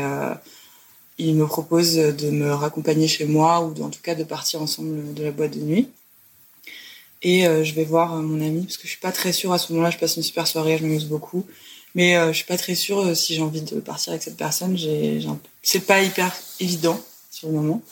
il 1.18 1.34
me 1.34 1.46
propose 1.46 1.96
de 1.96 2.30
me 2.30 2.52
raccompagner 2.52 3.08
chez 3.08 3.24
moi 3.24 3.60
ou 3.60 3.82
en 3.82 3.90
tout 3.90 4.00
cas 4.00 4.14
de 4.14 4.22
partir 4.22 4.62
ensemble 4.62 5.14
de 5.14 5.24
la 5.24 5.32
boîte 5.32 5.58
de 5.58 5.60
nuit. 5.60 5.88
Et 7.22 7.42
je 7.42 7.74
vais 7.74 7.84
voir 7.84 8.14
mon 8.14 8.40
ami 8.40 8.62
parce 8.62 8.76
que 8.76 8.84
je 8.84 8.90
suis 8.90 9.00
pas 9.00 9.10
très 9.10 9.32
sûre 9.32 9.52
à 9.52 9.58
ce 9.58 9.72
moment-là. 9.72 9.90
Je 9.90 9.98
passe 9.98 10.16
une 10.16 10.22
super 10.22 10.46
soirée, 10.46 10.78
je 10.78 10.84
m'amuse 10.84 11.06
beaucoup. 11.06 11.44
Mais 11.96 12.14
je 12.28 12.32
suis 12.32 12.44
pas 12.44 12.56
très 12.56 12.76
sûre 12.76 13.16
si 13.16 13.34
j'ai 13.34 13.42
envie 13.42 13.62
de 13.62 13.80
partir 13.80 14.12
avec 14.12 14.22
cette 14.22 14.36
personne. 14.36 14.78
J'ai, 14.78 15.20
c'est 15.62 15.80
pas 15.80 16.00
hyper 16.00 16.32
évident 16.60 17.00
sur 17.32 17.48
le 17.48 17.54
moment. 17.54 17.82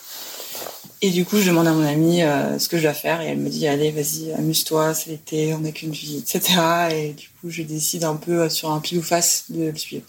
Et 1.03 1.11
du 1.11 1.25
coup, 1.25 1.39
je 1.39 1.49
demande 1.49 1.67
à 1.67 1.73
mon 1.73 1.87
amie 1.87 2.23
euh, 2.23 2.59
ce 2.59 2.69
que 2.69 2.79
je 2.79 2.83
dois 2.83 2.95
faire 2.95 3.21
et 3.21 3.27
elle 3.27 3.39
me 3.39 3.51
dit 3.51 3.67
allez, 3.67 3.91
vas-y, 3.91 4.33
amuse-toi, 4.33 4.95
c'est 4.95 5.11
l'été, 5.11 5.53
on 5.55 5.59
n'a 5.59 5.73
qu'une 5.73 5.91
vie, 5.91 6.19
etc. 6.19 6.59
Et 6.93 7.13
du 7.13 7.29
coup, 7.41 7.51
je 7.51 7.63
décide 7.63 8.05
un 8.05 8.17
peu 8.17 8.49
sur 8.49 8.71
un 8.71 8.81
pile 8.81 8.99
ou 8.99 9.03
face 9.03 9.45
de 9.51 9.65
le 9.65 9.77
suivre. 9.77 10.07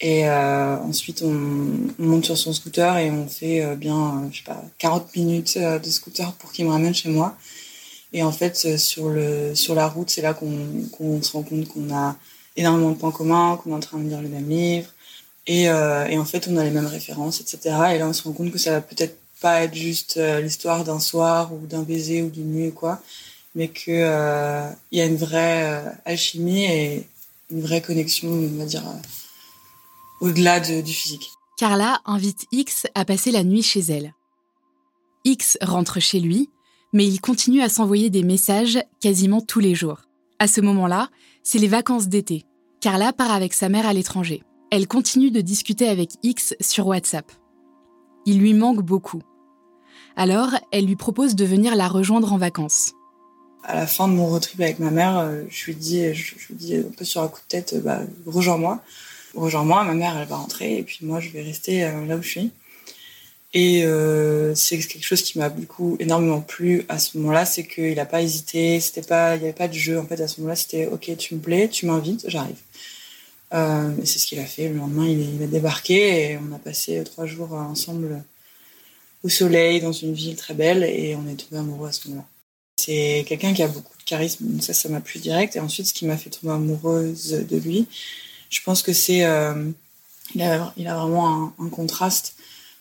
Et 0.00 0.30
ensuite, 0.30 1.22
on, 1.22 1.32
on, 1.98 2.04
monte 2.04 2.26
sur 2.26 2.38
son 2.38 2.52
scooter 2.52 2.98
et 2.98 3.10
on 3.10 3.26
fait 3.26 3.74
bien, 3.74 4.28
je 4.30 4.38
sais 4.38 4.44
pas, 4.44 4.62
40 4.78 5.16
minutes 5.16 5.58
de 5.58 5.90
scooter 5.90 6.32
pour 6.34 6.52
qu'il 6.52 6.66
me 6.66 6.70
ramène 6.70 6.94
chez 6.94 7.08
moi. 7.08 7.36
Et 8.12 8.22
en 8.22 8.30
fait, 8.30 8.78
sur 8.78 9.08
le 9.08 9.56
sur 9.56 9.74
la 9.74 9.88
route, 9.88 10.08
c'est 10.08 10.22
là 10.22 10.34
qu'on 10.34 10.86
qu'on 10.92 11.20
se 11.20 11.32
rend 11.32 11.42
compte 11.42 11.66
qu'on 11.66 11.92
a 11.92 12.16
énormément 12.58 12.90
de 12.90 12.96
points 12.96 13.12
communs, 13.12 13.56
qu'on 13.56 13.70
est 13.70 13.74
en 13.74 13.80
train 13.80 13.98
de 13.98 14.08
lire 14.08 14.20
le 14.20 14.28
même 14.28 14.48
livre. 14.48 14.88
Et, 15.46 15.70
euh, 15.70 16.06
et, 16.06 16.18
en 16.18 16.26
fait, 16.26 16.46
on 16.48 16.56
a 16.58 16.64
les 16.64 16.70
mêmes 16.70 16.86
références, 16.86 17.40
etc. 17.40 17.58
Et 17.94 17.98
là, 17.98 18.06
on 18.06 18.12
se 18.12 18.22
rend 18.22 18.32
compte 18.32 18.50
que 18.50 18.58
ça 18.58 18.72
va 18.72 18.80
peut-être 18.82 19.16
pas 19.40 19.62
être 19.62 19.74
juste 19.74 20.16
euh, 20.16 20.40
l'histoire 20.40 20.84
d'un 20.84 21.00
soir 21.00 21.52
ou 21.52 21.66
d'un 21.66 21.82
baiser 21.82 22.22
ou 22.22 22.30
d'une 22.30 22.52
nuit 22.52 22.68
ou 22.68 22.72
quoi, 22.72 23.00
mais 23.54 23.68
qu'il 23.68 23.94
euh, 23.94 24.68
y 24.92 25.00
a 25.00 25.06
une 25.06 25.16
vraie 25.16 25.64
euh, 25.64 25.90
alchimie 26.04 26.64
et 26.64 27.06
une 27.50 27.60
vraie 27.62 27.80
connexion, 27.80 28.28
on 28.28 28.58
va 28.58 28.64
dire, 28.64 28.82
au-delà 30.20 30.60
de, 30.60 30.80
du 30.80 30.92
physique. 30.92 31.30
Carla 31.56 32.00
invite 32.04 32.46
X 32.52 32.86
à 32.94 33.04
passer 33.04 33.30
la 33.30 33.42
nuit 33.42 33.62
chez 33.62 33.80
elle. 33.80 34.14
X 35.24 35.58
rentre 35.60 36.00
chez 36.00 36.20
lui, 36.20 36.50
mais 36.92 37.06
il 37.06 37.20
continue 37.20 37.62
à 37.62 37.68
s'envoyer 37.68 38.10
des 38.10 38.22
messages 38.22 38.78
quasiment 39.00 39.40
tous 39.40 39.60
les 39.60 39.74
jours. 39.74 40.02
À 40.38 40.46
ce 40.46 40.60
moment-là, 40.60 41.08
c'est 41.42 41.58
les 41.58 41.68
vacances 41.68 42.08
d'été. 42.08 42.44
Carla 42.80 43.12
part 43.12 43.32
avec 43.32 43.54
sa 43.54 43.68
mère 43.68 43.86
à 43.86 43.92
l'étranger. 43.92 44.42
Elle 44.70 44.86
continue 44.86 45.30
de 45.30 45.40
discuter 45.40 45.88
avec 45.88 46.10
X 46.22 46.54
sur 46.60 46.86
WhatsApp. 46.86 47.32
Il 48.26 48.38
lui 48.38 48.54
manque 48.54 48.82
beaucoup. 48.82 49.22
Alors, 50.16 50.50
elle 50.72 50.86
lui 50.86 50.96
propose 50.96 51.34
de 51.34 51.44
venir 51.44 51.76
la 51.76 51.88
rejoindre 51.88 52.32
en 52.32 52.38
vacances. 52.38 52.92
À 53.64 53.74
la 53.74 53.86
fin 53.86 54.08
de 54.08 54.14
mon 54.14 54.26
road 54.26 54.42
trip 54.42 54.60
avec 54.60 54.78
ma 54.78 54.90
mère, 54.90 55.18
euh, 55.18 55.42
je 55.48 55.66
lui 55.66 55.74
dis, 55.74 56.14
je, 56.14 56.34
lui 56.48 56.54
dis 56.54 56.76
un 56.76 56.90
peu 56.96 57.04
sur 57.04 57.22
un 57.22 57.28
coup 57.28 57.40
de 57.40 57.48
tête, 57.48 57.76
bah, 57.82 58.00
rejoins-moi. 58.26 58.82
Rejoins-moi, 59.34 59.84
ma 59.84 59.94
mère, 59.94 60.16
elle 60.18 60.26
va 60.26 60.36
rentrer 60.36 60.78
et 60.78 60.82
puis 60.82 61.00
moi, 61.02 61.20
je 61.20 61.30
vais 61.30 61.42
rester 61.42 61.84
euh, 61.84 62.04
là 62.06 62.16
où 62.16 62.22
je 62.22 62.28
suis. 62.28 62.52
Et 63.54 63.84
euh, 63.84 64.54
c'est 64.54 64.76
quelque 64.78 65.04
chose 65.04 65.22
qui 65.22 65.38
m'a 65.38 65.48
beaucoup 65.48 65.96
énormément 66.00 66.40
plu 66.40 66.84
à 66.88 66.98
ce 66.98 67.16
moment-là, 67.18 67.46
c'est 67.46 67.66
qu'il 67.66 67.94
n'a 67.94 68.04
pas 68.04 68.20
hésité, 68.20 68.76
il 68.76 69.02
n'y 69.08 69.14
avait 69.14 69.52
pas 69.54 69.68
de 69.68 69.72
jeu 69.72 69.98
en 69.98 70.04
fait 70.04 70.20
à 70.20 70.28
ce 70.28 70.40
moment-là, 70.40 70.56
c'était 70.56 70.86
ok, 70.86 71.16
tu 71.16 71.34
me 71.34 71.40
plais, 71.40 71.68
tu 71.68 71.86
m'invites, 71.86 72.24
j'arrive. 72.28 72.56
Euh, 73.54 73.96
et 74.02 74.06
c'est 74.06 74.18
ce 74.18 74.26
qu'il 74.26 74.38
a 74.40 74.44
fait. 74.44 74.68
Le 74.68 74.76
lendemain, 74.76 75.06
il, 75.06 75.36
il, 75.36 75.42
a 75.42 75.46
débarqué 75.46 76.32
et 76.32 76.38
on 76.38 76.54
a 76.54 76.58
passé 76.58 77.02
trois 77.04 77.26
jours 77.26 77.52
ensemble 77.52 78.22
au 79.22 79.28
soleil 79.28 79.80
dans 79.80 79.92
une 79.92 80.14
ville 80.14 80.36
très 80.36 80.54
belle 80.54 80.84
et 80.84 81.16
on 81.16 81.28
est 81.28 81.36
tombé 81.36 81.58
amoureux 81.58 81.88
à 81.88 81.92
ce 81.92 82.08
moment-là. 82.08 82.26
C'est 82.76 83.24
quelqu'un 83.26 83.52
qui 83.52 83.62
a 83.62 83.68
beaucoup 83.68 83.96
de 83.98 84.04
charisme, 84.04 84.46
donc 84.46 84.62
ça, 84.62 84.72
ça 84.72 84.88
m'a 84.88 85.00
plu 85.00 85.18
direct. 85.18 85.56
Et 85.56 85.60
ensuite, 85.60 85.86
ce 85.86 85.94
qui 85.94 86.06
m'a 86.06 86.16
fait 86.16 86.30
tomber 86.30 86.52
amoureuse 86.52 87.44
de 87.48 87.56
lui, 87.56 87.88
je 88.50 88.60
pense 88.62 88.82
que 88.82 88.92
c'est, 88.92 89.24
euh, 89.24 89.70
il, 90.34 90.42
a, 90.42 90.72
il 90.76 90.86
a 90.86 90.96
vraiment 90.96 91.52
un, 91.58 91.68
contraste 91.68 92.36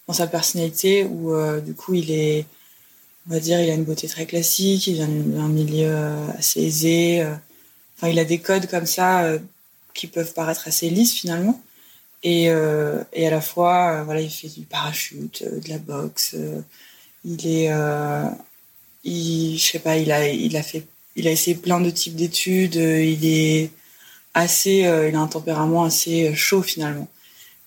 dans 0.08 0.14
sa 0.14 0.28
personnalité 0.28 1.04
où 1.04 1.34
euh, 1.34 1.60
du 1.60 1.74
coup 1.74 1.94
il 1.94 2.12
est 2.12 2.46
on 3.28 3.34
va 3.34 3.42
dire 3.42 3.60
il 3.60 3.70
a 3.70 3.74
une 3.74 3.84
beauté 3.84 4.08
très 4.08 4.26
classique 4.26 4.88
il 4.88 4.94
vient 4.94 5.08
d'un 5.08 5.50
milieu 5.50 5.90
euh, 5.90 6.28
assez 6.38 6.62
aisé 6.62 7.28
enfin 7.98 8.08
il 8.08 8.18
a 8.18 8.24
des 8.24 8.40
codes 8.40 8.68
comme 8.68 8.86
ça 8.86 9.38
qui 9.98 10.08
peuvent 10.08 10.34
paraître 10.34 10.68
assez 10.68 10.90
lisses 10.90 11.14
finalement 11.14 11.62
et, 12.24 12.46
et 12.46 13.28
à 13.28 13.30
la 13.30 13.42
fois 13.42 14.04
voilà 14.04 14.22
il 14.22 14.30
fait 14.30 14.48
du 14.48 14.62
parachute 14.62 15.44
de 15.44 15.70
la 15.70 15.78
boxe 15.78 16.36
il 17.26 17.48
est 17.48 17.70
je 19.06 19.58
sais 19.58 19.80
pas 19.80 19.98
il 19.98 20.12
a 20.12 20.28
il 20.30 20.56
a 20.58 20.64
fait 20.64 20.86
il 21.16 21.28
a 21.28 21.32
essayé 21.32 21.56
plein 21.56 21.82
de 21.82 21.90
types 21.90 22.16
d'études 22.16 22.76
il 22.76 23.26
est 23.26 23.72
assez 24.34 24.80
il 25.10 25.16
a 25.16 25.20
un 25.20 25.28
tempérament 25.28 25.84
assez 25.84 26.34
chaud 26.34 26.62
finalement 26.62 27.08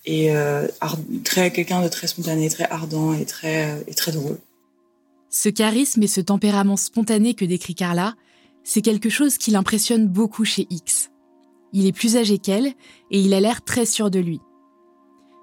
et 0.07 0.35
euh, 0.35 0.67
très 1.25 1.53
quelqu'un 1.53 1.83
de 1.83 1.89
très 1.89 2.07
spontané, 2.07 2.49
très 2.49 2.65
ardent 2.65 3.15
et 3.15 3.25
très 3.25 3.71
euh, 3.71 3.83
et 3.87 3.95
très 3.95 4.13
drôle. 4.13 4.39
Ce 5.31 5.49
charisme 5.49 6.03
et 6.03 6.09
ce 6.09 6.21
tempérament 6.21 6.77
spontané 6.77 7.35
que 7.35 7.45
décrit 7.45 7.75
Carla, 7.75 8.15
c'est 8.65 8.83
quelque 8.83 9.11
chose 9.11 9.39
qui 9.39 9.51
l'impressionne 9.51 10.09
beaucoup 10.09 10.45
chez 10.45 10.67
X. 10.71 11.10
Il 11.73 11.87
est 11.87 11.93
plus 11.93 12.17
âgé 12.17 12.39
qu'elle 12.39 12.67
et 13.11 13.21
il 13.21 13.35
a 13.35 13.41
l'air 13.41 13.62
très 13.65 13.87
sûr 13.87 14.11
de 14.11 14.19
lui. 14.19 14.41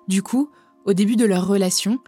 Du 0.07 0.24
coup, 0.24 0.50
au 0.86 0.93
début 0.93 1.15
de 1.15 1.25
leur 1.25 1.48
relation, 1.48 2.00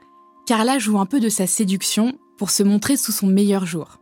Carla 0.45 0.79
joue 0.79 0.99
un 0.99 1.05
peu 1.05 1.19
de 1.19 1.29
sa 1.29 1.47
séduction 1.47 2.17
pour 2.37 2.49
se 2.49 2.63
montrer 2.63 2.97
sous 2.97 3.11
son 3.11 3.27
meilleur 3.27 3.65
jour. 3.65 3.99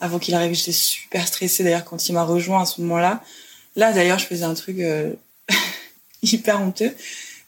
Avant 0.00 0.18
qu'il 0.18 0.34
arrive, 0.34 0.54
j'étais 0.54 0.72
super 0.72 1.26
stressée 1.26 1.64
d'ailleurs 1.64 1.84
quand 1.84 2.08
il 2.08 2.12
m'a 2.12 2.24
rejoint 2.24 2.62
à 2.62 2.66
ce 2.66 2.80
moment-là. 2.82 3.22
Là 3.76 3.92
d'ailleurs, 3.92 4.18
je 4.18 4.26
faisais 4.26 4.44
un 4.44 4.54
truc 4.54 4.78
euh, 4.78 5.12
hyper 6.22 6.60
honteux. 6.60 6.94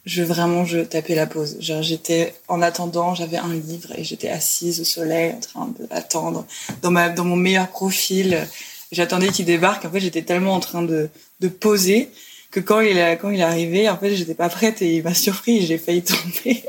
Je 0.04 0.22
vraiment, 0.22 0.64
je 0.64 0.78
tapais 0.78 1.14
la 1.14 1.26
pause. 1.26 1.56
J'étais 1.60 2.34
en 2.48 2.62
attendant, 2.62 3.14
j'avais 3.14 3.38
un 3.38 3.52
livre 3.52 3.90
et 3.96 4.04
j'étais 4.04 4.28
assise 4.28 4.80
au 4.80 4.84
soleil 4.84 5.34
en 5.34 5.40
train 5.40 5.74
d'attendre 5.90 6.46
dans 6.80 7.14
dans 7.14 7.24
mon 7.24 7.36
meilleur 7.36 7.68
profil. 7.68 8.46
J'attendais 8.92 9.28
qu'il 9.28 9.44
débarque. 9.44 9.84
En 9.84 9.90
fait, 9.90 10.00
j'étais 10.00 10.22
tellement 10.22 10.54
en 10.54 10.60
train 10.60 10.82
de, 10.82 11.08
de 11.40 11.48
poser 11.48 12.08
que 12.50 12.60
quand 12.60 12.80
il 12.80 12.96
est, 12.96 13.18
quand 13.18 13.30
il 13.30 13.40
est 13.40 13.88
en 13.88 13.98
fait, 13.98 14.14
j'étais 14.14 14.34
pas 14.34 14.48
prête 14.48 14.82
et 14.82 14.96
il 14.96 15.02
m'a 15.02 15.14
surpris. 15.26 15.66
J'ai 15.66 15.78
failli 15.78 16.02
tomber. 16.02 16.64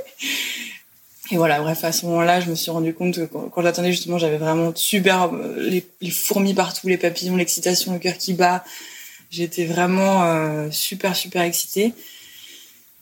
Et 1.29 1.35
voilà, 1.35 1.59
bref, 1.59 1.83
à 1.83 1.91
ce 1.91 2.05
moment-là, 2.05 2.39
je 2.39 2.49
me 2.49 2.55
suis 2.55 2.71
rendu 2.71 2.93
compte 2.93 3.15
que 3.15 3.25
quand, 3.25 3.61
j'attendais, 3.61 3.91
justement, 3.91 4.17
j'avais 4.17 4.37
vraiment 4.37 4.71
super 4.75 5.29
les, 5.57 5.85
les, 5.99 6.09
fourmis 6.09 6.53
partout, 6.53 6.87
les 6.87 6.97
papillons, 6.97 7.35
l'excitation, 7.35 7.93
le 7.93 7.99
cœur 7.99 8.17
qui 8.17 8.33
bat. 8.33 8.63
J'étais 9.29 9.65
vraiment 9.65 10.23
euh, 10.23 10.71
super 10.71 11.15
super 11.15 11.41
excitée 11.41 11.93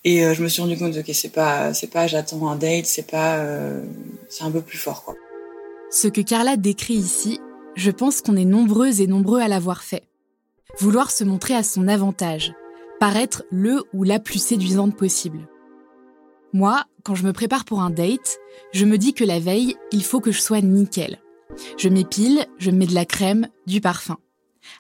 et 0.04 0.24
euh, 0.24 0.34
je 0.34 0.42
me 0.42 0.48
suis 0.48 0.62
rendu 0.62 0.76
compte 0.76 1.04
que 1.04 1.14
c'est 1.14 1.30
pas 1.30 1.74
c'est 1.74 1.92
pas 1.92 2.08
j'attends 2.08 2.50
un 2.50 2.56
date, 2.56 2.86
c'est 2.88 3.06
pas 3.10 3.38
euh, 3.38 3.84
c'est 4.30 4.44
un 4.44 4.52
peu 4.52 4.62
plus 4.62 4.78
fort 4.78 5.04
quoi. 5.04 5.16
Ce 5.92 6.08
que 6.08 6.22
Carla 6.22 6.58
décrit 6.58 6.96
ici, 6.96 7.40
je 7.76 7.92
pense 7.92 8.22
qu'on 8.22 8.38
est 8.38 8.46
nombreuses 8.46 9.02
et 9.02 9.08
nombreux 9.08 9.42
à 9.42 9.48
l'avoir 9.48 9.84
fait. 9.84 10.08
Vouloir 10.80 11.12
se 11.12 11.24
montrer 11.24 11.56
à 11.56 11.64
son 11.64 11.88
avantage, 11.88 12.54
paraître 13.00 13.44
le 13.52 13.84
ou 13.94 14.04
la 14.04 14.20
plus 14.20 14.42
séduisante 14.42 14.96
possible. 14.96 15.48
Moi, 16.54 16.84
quand 17.04 17.16
je 17.16 17.26
me 17.26 17.34
prépare 17.34 17.66
pour 17.66 17.82
un 17.82 17.90
date, 17.90 18.38
je 18.72 18.86
me 18.86 18.98
dis 18.98 19.14
que 19.14 19.26
la 19.26 19.40
veille, 19.40 19.76
il 19.92 20.04
faut 20.04 20.22
que 20.22 20.32
je 20.32 20.42
sois 20.42 20.62
nickel. 20.62 21.20
Je 21.78 21.90
m'épile, 21.90 22.46
je 22.58 22.72
mets 22.72 22.88
de 22.88 22.96
la 22.96 23.06
crème, 23.06 23.48
du 23.68 23.82
parfum. 23.82 24.18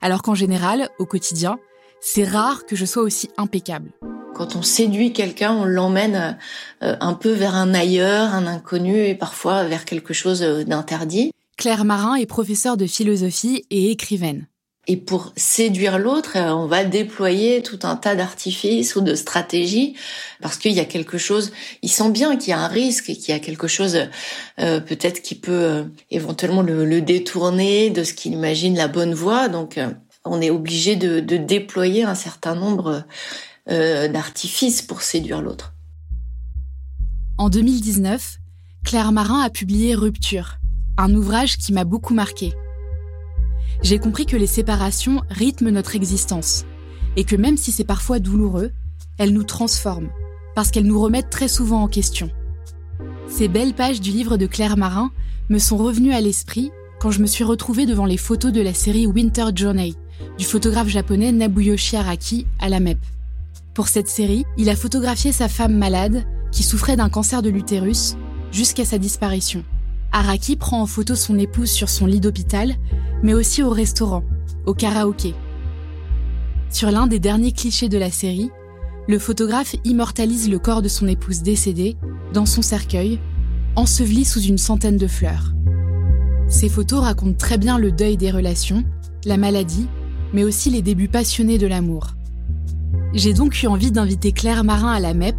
Alors 0.01 0.21
qu'en 0.21 0.35
général, 0.35 0.89
au 0.97 1.05
quotidien, 1.05 1.59
c'est 1.99 2.23
rare 2.23 2.65
que 2.65 2.75
je 2.75 2.85
sois 2.85 3.03
aussi 3.03 3.29
impeccable. 3.37 3.91
Quand 4.33 4.55
on 4.55 4.61
séduit 4.61 5.13
quelqu'un, 5.13 5.53
on 5.53 5.65
l'emmène 5.65 6.37
euh, 6.83 6.95
un 6.99 7.13
peu 7.13 7.31
vers 7.31 7.55
un 7.55 7.73
ailleurs, 7.73 8.33
un 8.33 8.47
inconnu 8.47 9.05
et 9.05 9.15
parfois 9.15 9.63
vers 9.63 9.85
quelque 9.85 10.13
chose 10.13 10.43
euh, 10.43 10.63
d'interdit. 10.63 11.31
Claire 11.57 11.85
Marin 11.85 12.15
est 12.15 12.25
professeure 12.25 12.77
de 12.77 12.85
philosophie 12.85 13.65
et 13.69 13.91
écrivaine. 13.91 14.47
Et 14.87 14.97
pour 14.97 15.33
séduire 15.35 15.97
l'autre, 15.97 16.33
euh, 16.35 16.53
on 16.53 16.67
va 16.67 16.83
déployer 16.83 17.63
tout 17.63 17.79
un 17.83 17.95
tas 17.95 18.15
d'artifices 18.15 18.95
ou 18.95 19.01
de 19.01 19.15
stratégies 19.15 19.95
parce 20.41 20.57
qu'il 20.57 20.73
y 20.73 20.79
a 20.79 20.85
quelque 20.85 21.17
chose, 21.17 21.51
il 21.81 21.89
sent 21.89 22.11
bien 22.11 22.35
qu'il 22.35 22.51
y 22.51 22.53
a 22.53 22.59
un 22.59 22.67
risque 22.67 23.09
et 23.09 23.15
qu'il 23.15 23.33
y 23.33 23.37
a 23.37 23.39
quelque 23.39 23.67
chose 23.67 23.97
euh, 24.59 24.79
peut-être 24.79 25.23
qui 25.23 25.33
peut 25.33 25.51
euh, 25.51 25.83
éventuellement 26.11 26.61
le, 26.61 26.85
le, 26.85 27.01
détourner 27.01 27.89
de 27.89 28.03
ce 28.03 28.13
qu'il 28.13 28.33
imagine 28.33 28.75
la 28.75 28.87
bonne 28.87 29.15
voie. 29.15 29.47
Donc 29.47 29.79
on 30.23 30.39
est 30.39 30.51
obligé 30.51 30.95
de, 30.95 31.19
déployer 31.19 32.03
un 32.03 32.15
certain 32.15 32.55
nombre 32.55 33.03
d'artifices 33.67 34.83
pour 34.83 35.01
séduire 35.01 35.41
l'autre. 35.41 35.73
En 37.39 37.49
2019, 37.49 38.37
Claire 38.83 39.11
Marin 39.11 39.41
a 39.41 39.49
publié 39.49 39.95
Rupture, 39.95 40.57
un 40.97 41.13
ouvrage 41.13 41.57
qui 41.57 41.73
m'a 41.73 41.83
beaucoup 41.83 42.13
marqué. 42.13 42.53
J'ai 43.81 43.99
compris 43.99 44.25
que 44.25 44.37
les 44.37 44.47
séparations 44.47 45.21
rythment 45.29 45.71
notre 45.71 45.95
existence 45.95 46.65
et 47.17 47.23
que 47.23 47.35
même 47.35 47.57
si 47.57 47.71
c'est 47.71 47.83
parfois 47.83 48.19
douloureux, 48.19 48.71
elles 49.17 49.33
nous 49.33 49.43
transforment 49.43 50.09
parce 50.55 50.71
qu'elles 50.71 50.87
nous 50.87 51.01
remettent 51.01 51.29
très 51.29 51.47
souvent 51.47 51.83
en 51.83 51.87
question. 51.87 52.29
Ces 53.27 53.47
belles 53.47 53.73
pages 53.73 54.01
du 54.01 54.11
livre 54.11 54.37
de 54.37 54.45
Claire 54.45 54.77
Marin 54.77 55.11
me 55.49 55.59
sont 55.59 55.77
revenues 55.77 56.13
à 56.13 56.21
l'esprit 56.21 56.71
quand 56.99 57.11
je 57.11 57.21
me 57.21 57.27
suis 57.27 57.43
retrouvée 57.43 57.85
devant 57.85 58.05
les 58.05 58.17
photos 58.17 58.51
de 58.51 58.61
la 58.61 58.73
série 58.73 59.07
Winter 59.07 59.45
Journey 59.53 59.95
du 60.37 60.45
photographe 60.45 60.87
japonais 60.87 61.31
Nabuyoshi 61.31 61.97
Araki 61.97 62.47
à 62.59 62.69
la 62.69 62.79
MEP. 62.79 62.99
Pour 63.73 63.89
cette 63.89 64.07
série, 64.07 64.45
il 64.57 64.69
a 64.69 64.75
photographié 64.75 65.33
sa 65.33 65.49
femme 65.49 65.77
malade 65.77 66.23
qui 66.51 66.63
souffrait 66.63 66.95
d'un 66.95 67.09
cancer 67.09 67.41
de 67.41 67.49
l'utérus 67.49 68.15
jusqu'à 68.51 68.85
sa 68.85 68.97
disparition. 68.97 69.65
Araki 70.15 70.55
prend 70.55 70.81
en 70.81 70.85
photo 70.85 71.13
son 71.13 71.37
épouse 71.37 71.69
sur 71.69 71.89
son 71.89 72.05
lit 72.05 72.21
d'hôpital, 72.21 72.75
mais 73.21 73.33
aussi 73.33 73.61
au 73.61 73.69
restaurant, 73.69 74.23
au 74.65 74.73
karaoké. 74.73 75.35
Sur 76.69 76.89
l'un 76.89 77.05
des 77.05 77.19
derniers 77.19 77.51
clichés 77.51 77.89
de 77.89 77.97
la 77.97 78.09
série, 78.09 78.49
le 79.09 79.19
photographe 79.19 79.75
immortalise 79.83 80.49
le 80.49 80.57
corps 80.57 80.81
de 80.81 80.87
son 80.87 81.09
épouse 81.09 81.41
décédée 81.41 81.97
dans 82.33 82.45
son 82.45 82.61
cercueil, 82.61 83.19
enseveli 83.75 84.23
sous 84.23 84.39
une 84.39 84.57
centaine 84.57 84.95
de 84.95 85.05
fleurs. 85.05 85.53
Ces 86.47 86.69
photos 86.69 87.01
racontent 87.01 87.37
très 87.37 87.57
bien 87.57 87.77
le 87.77 87.91
deuil 87.91 88.15
des 88.15 88.31
relations, 88.31 88.85
la 89.25 89.35
maladie, 89.35 89.89
mais 90.31 90.45
aussi 90.45 90.69
les 90.69 90.81
débuts 90.81 91.09
passionnés 91.09 91.57
de 91.57 91.67
l'amour. 91.67 92.11
J'ai 93.13 93.33
donc 93.33 93.61
eu 93.61 93.67
envie 93.67 93.91
d'inviter 93.91 94.31
Claire 94.31 94.63
Marin 94.63 94.93
à 94.93 95.01
la 95.01 95.13
MEP 95.13 95.35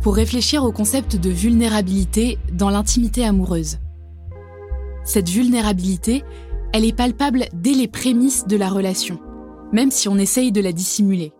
pour 0.00 0.14
réfléchir 0.14 0.62
au 0.62 0.70
concept 0.70 1.16
de 1.16 1.30
vulnérabilité 1.30 2.38
dans 2.52 2.70
l'intimité 2.70 3.24
amoureuse. 3.24 3.78
Cette 5.04 5.28
vulnérabilité, 5.28 6.22
elle 6.72 6.84
est 6.84 6.96
palpable 6.96 7.46
dès 7.52 7.72
les 7.72 7.88
prémices 7.88 8.46
de 8.46 8.56
la 8.56 8.68
relation, 8.68 9.18
même 9.72 9.90
si 9.90 10.08
on 10.08 10.16
essaye 10.16 10.52
de 10.52 10.60
la 10.60 10.72
dissimuler 10.72 11.32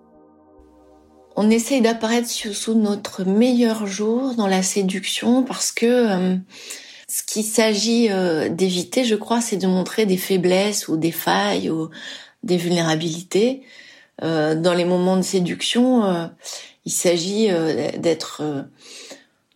on 1.37 1.51
essaye 1.51 1.81
d'apparaître 1.81 2.29
sous 2.29 2.75
notre 2.75 3.25
meilleur 3.25 3.87
jour 3.87 4.35
dans 4.35 4.47
la 4.47 4.63
séduction 4.63 5.43
parce 5.43 5.73
que 5.73 5.87
euh, 5.87 6.37
ce 7.09 7.23
qu'il 7.23 7.45
s'agit 7.45 8.09
euh, 8.11 8.49
d'éviter, 8.49 9.05
je 9.05 9.15
crois, 9.15 9.41
c'est 9.41 9.57
de 9.57 9.67
montrer 9.67 10.07
des 10.07 10.17
faiblesses 10.17 10.89
ou 10.89 10.97
des 10.97 11.13
failles 11.13 11.71
ou 11.71 11.89
des 12.43 12.57
vulnérabilités. 12.57 13.63
Euh, 14.23 14.55
dans 14.55 14.75
les 14.75 14.85
moments 14.85 15.17
de 15.17 15.23
séduction, 15.23 16.31
il 16.85 16.93
s'agit 16.93 17.49
d'être 17.99 18.67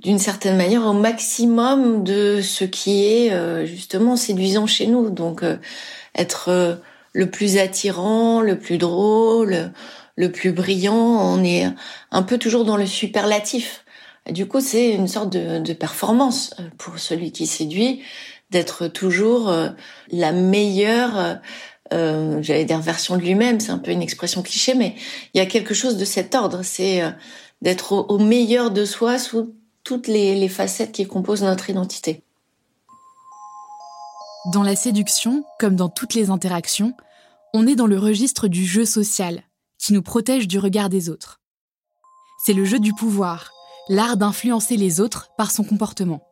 d'une 0.07 0.19
certaine 0.19 0.57
manière 0.57 0.87
au 0.87 0.93
maximum 0.93 2.05
de 2.05 2.41
ce 2.41 2.65
qui 2.65 3.05
est 3.05 3.67
justement 3.67 4.15
séduisant 4.15 4.67
chez 4.67 4.87
nous. 4.87 5.11
Donc 5.11 5.43
être 6.15 6.79
le 7.13 7.31
plus 7.31 7.59
attirant, 7.59 8.41
le 8.41 8.57
plus 8.57 8.79
drôle, 8.79 9.73
le 10.17 10.33
plus 10.33 10.53
brillant, 10.53 10.95
on 10.95 11.45
est 11.45 11.67
un 12.11 12.23
peu 12.23 12.39
toujours 12.39 12.65
dans 12.65 12.77
le 12.77 12.87
superlatif. 12.87 13.85
Du 14.31 14.47
coup, 14.47 14.61
c'est 14.61 14.91
une 14.91 15.09
sorte 15.09 15.31
de, 15.31 15.73
performance 15.73 16.55
euh, 16.59 16.65
pour 16.79 16.99
celui 16.99 17.31
qui 17.31 17.47
séduit 17.47 18.03
d'être 18.51 18.89
toujours 18.89 19.49
euh, 19.49 19.69
la 20.11 20.33
meilleure, 20.33 21.39
euh, 21.93 22.39
j'allais 22.43 22.65
dire 22.65 22.81
version 22.81 23.17
de 23.17 23.23
lui-même. 23.23 23.61
C'est 23.61 23.71
un 23.71 23.79
peu 23.79 23.93
une 23.93 24.03
expression 24.03 24.43
cliché, 24.43 24.75
mais 24.75 24.95
il 25.35 25.39
y 25.39 25.41
a 25.41 25.47
quelque 25.47 25.75
chose 25.75 25.97
de 25.97 26.05
cet 26.05 26.35
ordre. 26.35 26.61
C'est 26.65 27.03
d'être 27.63 27.93
au, 27.93 28.19
meilleur 28.19 28.71
de 28.71 28.85
soi 28.85 29.19
sous 29.19 29.55
toutes 29.87 30.09
les 30.09 30.49
facettes 30.49 30.91
qui 30.91 31.07
composent 31.07 31.45
notre 31.45 31.71
identité. 31.71 32.25
Dans 34.53 34.65
la 34.65 34.75
séduction, 34.75 35.45
comme 35.61 35.77
dans 35.77 35.89
toutes 35.89 36.15
les 36.15 36.29
interactions, 36.29 36.93
on 37.55 37.69
est 37.69 37.77
dans 37.77 37.87
le 37.87 37.97
registre 37.97 38.49
du 38.49 38.67
jeu 38.67 38.85
social, 38.85 39.45
qui 39.79 39.93
nous 39.93 40.03
protège 40.03 40.49
du 40.49 40.59
regard 40.59 40.89
des 40.89 41.09
autres. 41.09 41.41
C'est 42.45 42.53
le 42.53 42.65
jeu 42.65 42.81
du 42.81 42.95
pouvoir, 42.95 43.53
l'art 43.89 44.17
d'influencer 44.17 44.77
les 44.77 45.01
autres 45.01 45.31
par 45.39 45.53
son 45.53 45.63
comportement. 45.63 46.27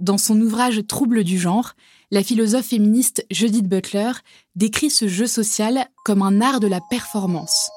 Dans 0.00 0.18
son 0.18 0.40
ouvrage 0.40 0.84
Trouble 0.88 1.22
du 1.22 1.38
genre, 1.38 1.74
la 2.10 2.24
philosophe 2.24 2.66
féministe 2.66 3.24
Judith 3.30 3.68
Butler 3.68 4.10
décrit 4.56 4.90
ce 4.90 5.06
jeu 5.06 5.28
social 5.28 5.86
comme 6.04 6.22
un 6.22 6.40
art 6.40 6.58
de 6.58 6.66
la 6.66 6.80
performance. 6.90 7.70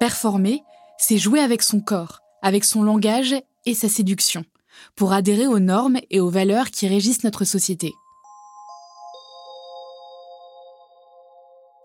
Performer, 0.00 0.62
c'est 0.96 1.18
jouer 1.18 1.40
avec 1.40 1.62
son 1.62 1.80
corps, 1.80 2.20
avec 2.40 2.64
son 2.64 2.82
langage 2.82 3.34
et 3.66 3.74
sa 3.74 3.88
séduction, 3.88 4.44
pour 4.96 5.12
adhérer 5.12 5.46
aux 5.46 5.58
normes 5.58 5.98
et 6.10 6.20
aux 6.20 6.30
valeurs 6.30 6.70
qui 6.70 6.88
régissent 6.88 7.24
notre 7.24 7.44
société. 7.44 7.92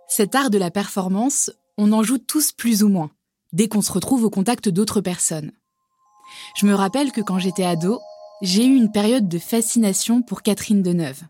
Cet 0.07 0.35
art 0.35 0.49
de 0.49 0.57
la 0.57 0.71
performance, 0.71 1.51
on 1.77 1.91
en 1.93 2.03
joue 2.03 2.17
tous 2.17 2.51
plus 2.51 2.83
ou 2.83 2.89
moins, 2.89 3.11
dès 3.53 3.67
qu'on 3.67 3.81
se 3.81 3.91
retrouve 3.91 4.25
au 4.25 4.29
contact 4.29 4.67
d'autres 4.67 5.01
personnes. 5.01 5.51
Je 6.57 6.65
me 6.65 6.73
rappelle 6.73 7.11
que 7.11 7.21
quand 7.21 7.39
j'étais 7.39 7.63
ado, 7.63 7.99
j'ai 8.41 8.65
eu 8.65 8.75
une 8.75 8.91
période 8.91 9.27
de 9.27 9.39
fascination 9.39 10.21
pour 10.21 10.41
Catherine 10.41 10.81
Deneuve. 10.81 11.21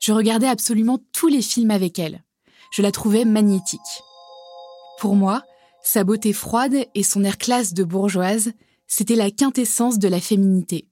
Je 0.00 0.12
regardais 0.12 0.48
absolument 0.48 0.98
tous 1.12 1.28
les 1.28 1.42
films 1.42 1.70
avec 1.70 1.98
elle. 1.98 2.24
Je 2.72 2.82
la 2.82 2.92
trouvais 2.92 3.24
magnétique. 3.24 3.80
Pour 4.98 5.16
moi, 5.16 5.42
sa 5.82 6.04
beauté 6.04 6.32
froide 6.32 6.86
et 6.94 7.02
son 7.02 7.24
air 7.24 7.38
classe 7.38 7.74
de 7.74 7.84
bourgeoise, 7.84 8.52
c'était 8.86 9.16
la 9.16 9.30
quintessence 9.30 9.98
de 9.98 10.08
la 10.08 10.20
féminité. 10.20 10.88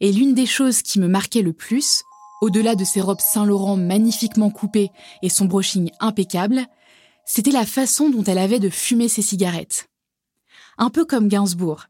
Et 0.00 0.12
l'une 0.12 0.34
des 0.34 0.46
choses 0.46 0.82
qui 0.82 0.98
me 0.98 1.08
marquait 1.08 1.42
le 1.42 1.52
plus, 1.52 2.02
au-delà 2.40 2.74
de 2.74 2.84
ses 2.84 3.00
robes 3.00 3.20
Saint-Laurent 3.20 3.76
magnifiquement 3.76 4.50
coupées 4.50 4.90
et 5.22 5.28
son 5.28 5.44
brushing 5.44 5.90
impeccable, 6.00 6.66
c'était 7.24 7.52
la 7.52 7.66
façon 7.66 8.10
dont 8.10 8.24
elle 8.24 8.38
avait 8.38 8.58
de 8.58 8.68
fumer 8.68 9.08
ses 9.08 9.22
cigarettes. 9.22 9.88
Un 10.78 10.90
peu 10.90 11.04
comme 11.04 11.28
Gainsbourg. 11.28 11.86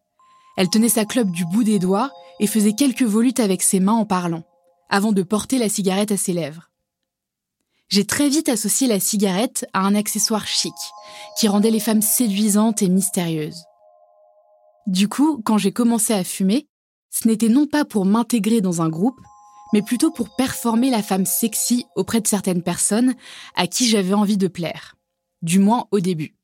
Elle 0.57 0.69
tenait 0.69 0.91
sa 0.91 1.07
clope 1.07 1.31
du 1.31 1.47
bout 1.47 1.65
des 1.65 1.79
doigts 1.79 2.13
et 2.39 2.47
faisait 2.47 2.75
quelques 2.75 3.03
volutes 3.03 3.41
avec 3.41 3.63
ses 3.63 3.81
mains 3.81 3.95
en 3.95 4.05
parlant, 4.05 4.45
avant 4.91 5.13
de 5.13 5.23
porter 5.23 5.59
la 5.59 5.71
cigarette 5.71 6.13
à 6.13 6.17
ses 6.17 6.35
lèvres. 6.35 6.71
J'ai 7.89 8.05
très 8.05 8.29
vite 8.29 8.49
associé 8.49 8.89
la 8.89 9.01
cigarette 9.01 9.67
à 9.73 9.81
un 9.81 9.95
accessoire 9.95 10.47
chic, 10.47 10.75
qui 11.39 11.49
rendait 11.49 11.71
les 11.71 11.81
femmes 11.81 12.03
séduisantes 12.03 12.83
et 12.83 12.89
mystérieuses. 12.89 13.65
Du 14.87 15.09
coup, 15.09 15.41
quand 15.45 15.59
j'ai 15.59 15.73
commencé 15.73 16.13
à 16.13 16.25
fumer, 16.25 16.67
ce 17.11 17.29
n'était 17.29 17.49
non 17.49 17.67
pas 17.67 17.85
pour 17.85 18.05
m'intégrer 18.05 18.61
dans 18.61 18.83
un 18.83 18.89
groupe, 18.89 19.21
mais 19.73 19.83
plutôt 19.83 20.11
pour 20.11 20.35
performer 20.37 20.91
la 20.91 21.03
femme 21.03 21.27
sexy 21.27 21.87
auprès 21.97 22.21
de 22.21 22.27
certaines 22.27 22.63
personnes 22.63 23.15
à 23.55 23.67
qui 23.67 23.89
j'avais 23.89 24.15
envie 24.15 24.37
de 24.37 24.49
plaire 24.49 24.97
du 25.43 25.59
moins 25.59 25.87
au 25.91 26.01
début. 26.01 26.37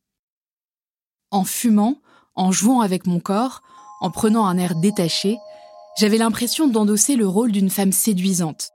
En 1.30 1.44
fumant, 1.44 2.00
en 2.34 2.52
jouant 2.52 2.80
avec 2.80 3.06
mon 3.06 3.20
corps, 3.20 3.62
en 4.00 4.10
prenant 4.10 4.46
un 4.46 4.58
air 4.58 4.74
détaché, 4.74 5.38
j'avais 5.98 6.18
l'impression 6.18 6.68
d'endosser 6.68 7.16
le 7.16 7.26
rôle 7.26 7.52
d'une 7.52 7.70
femme 7.70 7.92
séduisante. 7.92 8.70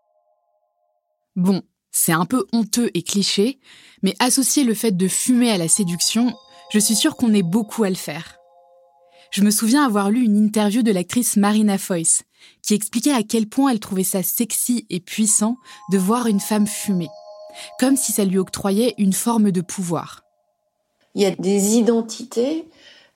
Bon, 1.35 1.61
c'est 1.91 2.11
un 2.11 2.25
peu 2.25 2.45
honteux 2.53 2.89
et 2.93 3.03
cliché, 3.03 3.59
mais 4.01 4.15
associer 4.19 4.63
le 4.63 4.73
fait 4.73 4.91
de 4.91 5.07
fumer 5.07 5.51
à 5.51 5.57
la 5.57 5.67
séduction, 5.67 6.33
je 6.71 6.79
suis 6.79 6.95
sûre 6.95 7.15
qu'on 7.15 7.33
est 7.33 7.43
beaucoup 7.43 7.83
à 7.83 7.89
le 7.89 7.95
faire. 7.95 8.37
Je 9.33 9.41
me 9.41 9.51
souviens 9.51 9.83
avoir 9.83 10.11
lu 10.11 10.23
une 10.23 10.37
interview 10.37 10.83
de 10.83 10.91
l'actrice 10.91 11.37
Marina 11.37 11.77
Foyce, 11.77 12.23
qui 12.61 12.75
expliquait 12.75 13.13
à 13.13 13.23
quel 13.23 13.47
point 13.47 13.71
elle 13.71 13.79
trouvait 13.79 14.03
ça 14.03 14.23
sexy 14.23 14.85
et 14.89 14.99
puissant 14.99 15.57
de 15.91 15.97
voir 15.97 16.27
une 16.27 16.39
femme 16.39 16.67
fumer 16.67 17.09
comme 17.79 17.95
si 17.95 18.11
ça 18.11 18.25
lui 18.25 18.37
octroyait 18.37 18.95
une 18.97 19.13
forme 19.13 19.51
de 19.51 19.61
pouvoir. 19.61 20.23
Il 21.15 21.21
y 21.21 21.25
a 21.25 21.31
des 21.31 21.75
identités 21.75 22.65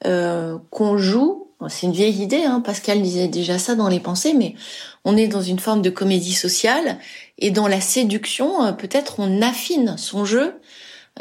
euh, 0.06 0.58
qu'on 0.70 0.98
joue. 0.98 1.48
C'est 1.70 1.88
une 1.88 1.94
vieille 1.94 2.22
idée, 2.22 2.44
hein, 2.44 2.62
Pascal 2.62 3.02
disait 3.02 3.28
déjà 3.28 3.58
ça 3.58 3.74
dans 3.74 3.88
les 3.88 4.00
pensées, 4.00 4.34
mais 4.34 4.54
on 5.06 5.18
est 5.18 5.28
dans 5.28 5.42
une 5.42 5.58
forme 5.58 5.82
de 5.82 5.90
comédie 5.90 6.36
sociale 6.36 7.00
et 7.40 7.50
dans 7.50 7.68
la 7.68 7.82
séduction, 7.82 8.64
euh, 8.64 8.72
peut-être 8.74 9.20
on 9.20 9.42
affine 9.42 9.98
son 9.98 10.24
jeu, 10.24 10.54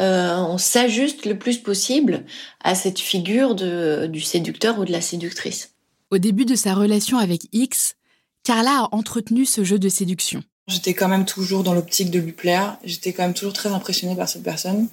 euh, 0.00 0.36
on 0.36 0.58
s'ajuste 0.58 1.24
le 1.24 1.38
plus 1.38 1.58
possible 1.58 2.24
à 2.62 2.74
cette 2.74 2.98
figure 2.98 3.54
de, 3.54 4.06
du 4.06 4.20
séducteur 4.20 4.78
ou 4.78 4.84
de 4.84 4.92
la 4.92 5.00
séductrice. 5.00 5.70
Au 6.10 6.18
début 6.18 6.44
de 6.44 6.54
sa 6.54 6.74
relation 6.74 7.18
avec 7.18 7.48
X, 7.52 7.96
Carla 8.44 8.82
a 8.82 8.88
entretenu 8.92 9.44
ce 9.44 9.64
jeu 9.64 9.78
de 9.78 9.88
séduction. 9.88 10.42
J'étais 10.68 10.94
quand 10.94 11.08
même 11.08 11.24
toujours 11.24 11.62
dans 11.62 11.74
l'optique 11.74 12.10
de 12.10 12.18
lui 12.18 12.32
plaire. 12.32 12.76
J'étais 12.84 13.12
quand 13.12 13.22
même 13.22 13.34
toujours 13.34 13.52
très 13.52 13.70
impressionnée 13.70 14.16
par 14.16 14.28
cette 14.28 14.42
personne. 14.42 14.88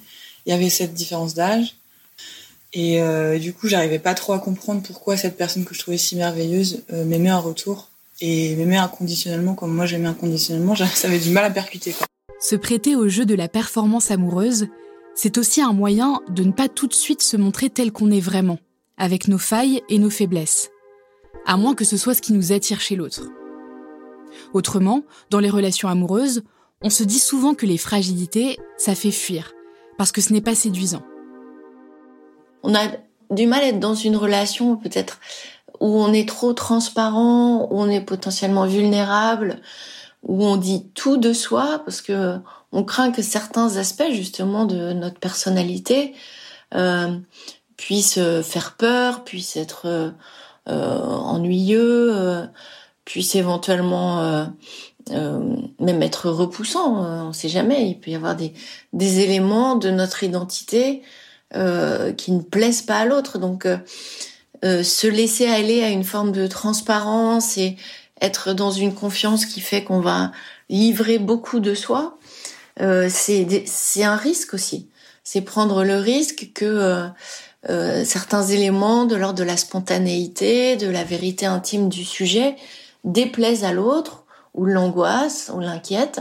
Il 0.46 0.50
y 0.50 0.52
avait 0.52 0.70
cette 0.70 0.94
différence 0.94 1.34
d'âge. 1.34 1.76
Et 2.72 3.00
euh, 3.00 3.38
du 3.38 3.52
coup, 3.52 3.68
j'arrivais 3.68 3.98
pas 3.98 4.14
trop 4.14 4.32
à 4.32 4.38
comprendre 4.38 4.82
pourquoi 4.82 5.16
cette 5.16 5.36
personne 5.36 5.64
que 5.64 5.74
je 5.74 5.80
trouvais 5.80 5.98
si 5.98 6.16
merveilleuse 6.16 6.82
euh, 6.92 7.04
m'aimait 7.04 7.32
en 7.32 7.40
retour 7.40 7.88
et 8.20 8.56
m'aimait 8.56 8.76
inconditionnellement 8.76 9.54
comme 9.54 9.74
moi 9.74 9.86
j'aimais 9.86 10.08
inconditionnellement. 10.08 10.74
Ça 10.94 11.08
avait 11.08 11.18
du 11.18 11.30
mal 11.30 11.44
à 11.44 11.50
percuter. 11.50 11.94
Se 12.40 12.56
prêter 12.56 12.96
au 12.96 13.08
jeu 13.08 13.24
de 13.24 13.34
la 13.34 13.48
performance 13.48 14.10
amoureuse, 14.10 14.66
c'est 15.14 15.38
aussi 15.38 15.62
un 15.62 15.72
moyen 15.72 16.20
de 16.28 16.42
ne 16.44 16.52
pas 16.52 16.68
tout 16.68 16.86
de 16.86 16.94
suite 16.94 17.22
se 17.22 17.36
montrer 17.36 17.70
tel 17.70 17.92
qu'on 17.92 18.10
est 18.10 18.20
vraiment, 18.20 18.58
avec 18.96 19.28
nos 19.28 19.38
failles 19.38 19.82
et 19.88 19.98
nos 19.98 20.10
faiblesses, 20.10 20.70
à 21.46 21.56
moins 21.56 21.74
que 21.74 21.84
ce 21.84 21.96
soit 21.96 22.14
ce 22.14 22.22
qui 22.22 22.32
nous 22.32 22.52
attire 22.52 22.80
chez 22.80 22.96
l'autre. 22.96 23.22
Autrement, 24.52 25.02
dans 25.30 25.40
les 25.40 25.50
relations 25.50 25.88
amoureuses, 25.88 26.42
on 26.82 26.90
se 26.90 27.04
dit 27.04 27.18
souvent 27.18 27.54
que 27.54 27.66
les 27.66 27.78
fragilités, 27.78 28.58
ça 28.76 28.94
fait 28.94 29.10
fuir, 29.10 29.52
parce 29.96 30.12
que 30.12 30.20
ce 30.20 30.32
n'est 30.32 30.40
pas 30.40 30.54
séduisant. 30.54 31.02
On 32.62 32.74
a 32.74 32.88
du 33.30 33.46
mal 33.46 33.62
à 33.62 33.68
être 33.68 33.80
dans 33.80 33.94
une 33.94 34.16
relation 34.16 34.76
peut-être 34.76 35.20
où 35.80 35.86
on 35.86 36.12
est 36.12 36.28
trop 36.28 36.52
transparent, 36.52 37.68
où 37.70 37.80
on 37.80 37.88
est 37.88 38.00
potentiellement 38.00 38.66
vulnérable, 38.66 39.60
où 40.22 40.44
on 40.44 40.56
dit 40.56 40.88
tout 40.94 41.16
de 41.16 41.32
soi, 41.32 41.82
parce 41.84 42.00
que 42.00 42.38
on 42.74 42.82
craint 42.82 43.12
que 43.12 43.22
certains 43.22 43.76
aspects 43.76 44.10
justement 44.10 44.66
de 44.66 44.92
notre 44.92 45.18
personnalité 45.18 46.14
euh, 46.74 47.16
puissent 47.76 48.18
faire 48.42 48.74
peur, 48.76 49.24
puissent 49.24 49.56
être 49.56 49.86
euh, 49.86 50.10
euh 50.68 50.98
ennuyeux, 50.98 52.10
euh, 52.16 52.46
puissent 53.04 53.36
éventuellement 53.36 54.20
euh, 54.20 54.44
euh, 55.10 55.56
même 55.78 56.02
être 56.02 56.30
repoussants. 56.30 56.96
on 56.96 57.28
ne 57.28 57.32
sait 57.32 57.48
jamais. 57.48 57.88
Il 57.88 58.00
peut 58.00 58.10
y 58.10 58.14
avoir 58.16 58.36
des 58.36 59.20
éléments 59.20 59.76
de 59.76 59.90
notre 59.90 60.24
identité 60.24 61.02
qui 61.52 62.32
ne 62.32 62.40
plaisent 62.40 62.82
pas 62.82 62.98
à 62.98 63.04
l'autre. 63.04 63.38
Donc 63.38 63.68
se 64.62 65.06
laisser 65.06 65.46
aller 65.46 65.84
à 65.84 65.90
une 65.90 66.02
forme 66.02 66.32
de 66.32 66.48
transparence 66.48 67.58
et 67.58 67.76
être 68.20 68.54
dans 68.54 68.72
une 68.72 68.94
confiance 68.94 69.46
qui 69.46 69.60
fait 69.60 69.84
qu'on 69.84 70.00
va 70.00 70.32
livrer 70.68 71.18
beaucoup 71.18 71.60
de 71.60 71.74
soi, 71.74 72.18
euh, 72.80 73.08
c'est 73.10 74.02
un 74.02 74.16
risque 74.16 74.54
aussi. 74.54 74.88
C'est 75.22 75.40
prendre 75.40 75.84
le 75.84 75.96
risque 75.96 76.50
que 76.54 76.64
euh, 76.64 77.06
euh, 77.70 78.04
certains 78.04 78.42
éléments 78.42 79.04
de 79.04 79.16
l'ordre 79.16 79.38
de 79.38 79.44
la 79.44 79.56
spontanéité, 79.56 80.76
de 80.76 80.88
la 80.88 81.04
vérité 81.04 81.46
intime 81.46 81.88
du 81.88 82.04
sujet 82.04 82.56
déplaisent 83.04 83.64
à 83.64 83.72
l'autre 83.72 84.24
ou 84.54 84.66
l'angoisse 84.66 85.50
ou 85.54 85.60
l'inquiète 85.60 86.20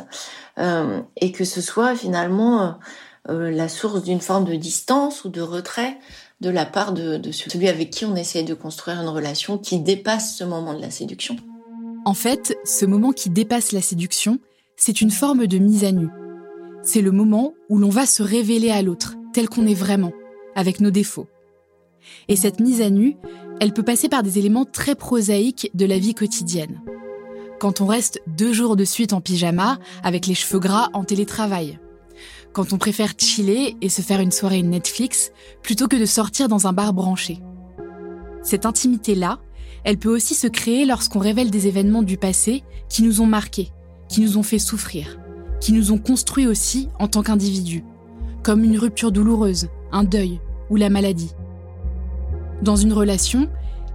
et 0.58 1.32
que 1.32 1.46
ce 1.46 1.62
soit 1.62 1.96
finalement 1.96 2.78
la 3.28 3.70
source 3.70 4.04
d'une 4.04 4.22
forme 4.22 4.46
de 4.46 4.56
distance 4.56 5.24
ou 5.24 5.30
de 5.30 5.42
retrait 5.42 5.98
de 6.42 6.50
la 6.50 6.66
part 6.66 6.94
de, 6.94 7.18
de 7.18 7.32
celui 7.32 7.70
avec 7.70 7.90
qui 7.90 8.06
on 8.06 8.16
essaye 8.16 8.44
de 8.44 8.54
construire 8.54 9.02
une 9.02 9.08
relation 9.08 9.58
qui 9.58 9.80
dépasse 9.80 10.36
ce 10.36 10.44
moment 10.44 10.74
de 10.74 10.82
la 10.82 10.92
séduction. 10.92 11.38
En 12.06 12.14
fait, 12.14 12.58
ce 12.66 12.86
moment 12.86 13.12
qui 13.12 13.30
dépasse 13.30 13.72
la 13.72 13.82
séduction, 13.82 14.40
c'est 14.76 15.00
une 15.00 15.12
forme 15.12 15.48
de 15.48 15.58
mise 15.58 15.86
à 15.86 15.92
nu. 15.92 16.10
C'est 16.86 17.02
le 17.02 17.12
moment 17.12 17.54
où 17.70 17.78
l'on 17.78 17.90
va 17.90 18.06
se 18.06 18.22
révéler 18.22 18.70
à 18.70 18.82
l'autre, 18.82 19.16
tel 19.34 19.48
qu'on 19.48 19.66
est 19.66 19.74
vraiment, 19.74 20.12
avec 20.54 20.82
nos 20.82 20.92
défauts. 20.92 21.28
Et 22.28 22.36
cette 22.36 22.60
mise 22.60 22.82
à 22.82 22.90
nu, 22.90 23.16
elle 23.62 23.72
peut 23.72 23.84
passer 23.84 24.10
par 24.10 24.22
des 24.22 24.38
éléments 24.38 24.66
très 24.66 24.94
prosaïques 24.94 25.72
de 25.74 25.86
la 25.86 25.98
vie 25.98 26.14
quotidienne. 26.14 26.82
Quand 27.60 27.80
on 27.80 27.86
reste 27.86 28.22
deux 28.28 28.52
jours 28.52 28.76
de 28.76 28.84
suite 28.84 29.14
en 29.14 29.22
pyjama, 29.22 29.80
avec 30.04 30.28
les 30.28 30.36
cheveux 30.36 30.60
gras 30.60 30.90
en 30.92 31.06
télétravail. 31.06 31.80
Quand 32.52 32.74
on 32.74 32.78
préfère 32.78 33.14
chiller 33.18 33.78
et 33.82 33.88
se 33.88 34.02
faire 34.02 34.20
une 34.20 34.32
soirée 34.32 34.62
Netflix, 34.62 35.32
plutôt 35.62 35.88
que 35.88 35.96
de 35.96 36.06
sortir 36.06 36.50
dans 36.50 36.68
un 36.68 36.74
bar 36.74 36.94
branché. 36.94 37.40
Cette 38.42 38.66
intimité-là, 38.66 39.40
elle 39.86 39.98
peut 39.98 40.14
aussi 40.14 40.36
se 40.36 40.48
créer 40.48 40.86
lorsqu'on 40.86 41.20
révèle 41.20 41.50
des 41.50 41.68
événements 41.68 42.04
du 42.04 42.18
passé 42.18 42.64
qui 42.90 43.04
nous 43.04 43.22
ont 43.22 43.26
marqués, 43.26 43.70
qui 44.10 44.20
nous 44.20 44.38
ont 44.38 44.44
fait 44.44 44.60
souffrir, 44.60 45.18
qui 45.64 45.72
nous 45.72 45.94
ont 45.94 45.98
construits 45.98 46.46
aussi 46.46 46.90
en 47.00 47.08
tant 47.08 47.24
qu'individus, 47.24 47.86
comme 48.44 48.66
une 48.66 48.78
rupture 48.78 49.14
douloureuse, 49.14 49.70
un 49.94 50.04
deuil 50.04 50.42
ou 50.70 50.76
la 50.76 50.90
maladie. 50.90 51.32
Dans 52.62 52.76
une 52.76 52.92
relation, 52.92 53.50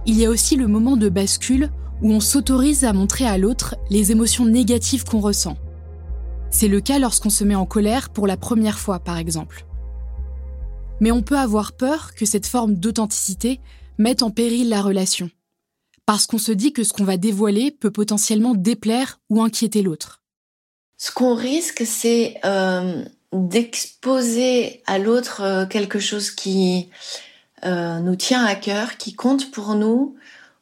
il 0.07 0.17
y 0.17 0.25
a 0.25 0.31
aussi 0.31 0.55
le 0.55 0.65
moment 0.65 0.97
de 0.97 1.09
bascule 1.09 1.69
où 2.01 2.11
on 2.11 2.21
s'autorise 2.21 2.85
à 2.85 2.93
montrer 2.93 3.27
à 3.27 3.37
l'autre 3.37 3.75
les 3.91 4.11
émotions 4.11 4.45
négatives 4.45 5.03
qu'on 5.03 5.19
ressent. 5.19 5.57
C'est 6.49 6.67
le 6.67 6.81
cas 6.81 6.97
lorsqu'on 6.97 7.29
se 7.29 7.43
met 7.43 7.53
en 7.53 7.67
colère 7.67 8.09
pour 8.09 8.25
la 8.25 8.35
première 8.35 8.79
fois, 8.79 8.97
par 8.97 9.17
exemple. 9.17 9.67
Mais 11.01 11.11
on 11.11 11.21
peut 11.21 11.37
avoir 11.37 11.73
peur 11.73 12.15
que 12.15 12.25
cette 12.25 12.47
forme 12.47 12.73
d'authenticité 12.73 13.61
mette 13.99 14.23
en 14.23 14.31
péril 14.31 14.69
la 14.69 14.81
relation 14.81 15.29
parce 16.07 16.25
qu'on 16.25 16.39
se 16.39 16.51
dit 16.51 16.73
que 16.73 16.83
ce 16.83 16.91
qu'on 16.91 17.03
va 17.03 17.17
dévoiler 17.17 17.69
peut 17.69 17.91
potentiellement 17.91 18.55
déplaire 18.55 19.19
ou 19.29 19.43
inquiéter 19.43 19.83
l'autre. 19.83 20.18
Ce 21.01 21.11
qu'on 21.13 21.33
risque, 21.33 21.83
c'est 21.85 22.41
euh, 22.43 23.05
d'exposer 23.31 24.83
à 24.85 24.99
l'autre 24.99 25.41
euh, 25.41 25.65
quelque 25.65 25.97
chose 25.97 26.29
qui 26.29 26.89
euh, 27.65 27.99
nous 27.99 28.17
tient 28.17 28.43
à 28.43 28.53
cœur, 28.55 28.97
qui 28.97 29.13
compte 29.13 29.49
pour 29.49 29.75
nous, 29.75 30.17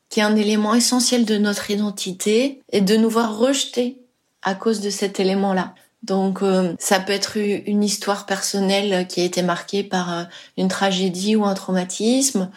qui 0.09 0.19
est 0.19 0.23
un 0.23 0.35
élément 0.35 0.75
essentiel 0.75 1.25
de 1.25 1.39
notre 1.39 1.71
identité, 1.71 2.61
et 2.71 2.81
de 2.81 2.95
nous 2.95 3.09
voir 3.09 3.35
rejeter 3.39 3.97
à 4.43 4.53
cause 4.53 4.79
de 4.79 4.91
cet 4.91 5.19
élément-là. 5.19 5.73
Donc 6.03 6.41
ça 6.79 6.99
peut 6.99 7.11
être 7.11 7.37
une 7.37 7.83
histoire 7.83 8.27
personnelle 8.27 9.07
qui 9.07 9.19
a 9.19 9.23
été 9.23 9.41
marquée 9.41 9.83
par 9.83 10.27
une 10.55 10.67
tragédie 10.67 11.35
ou 11.35 11.43
un 11.43 11.55
traumatisme, 11.55 12.49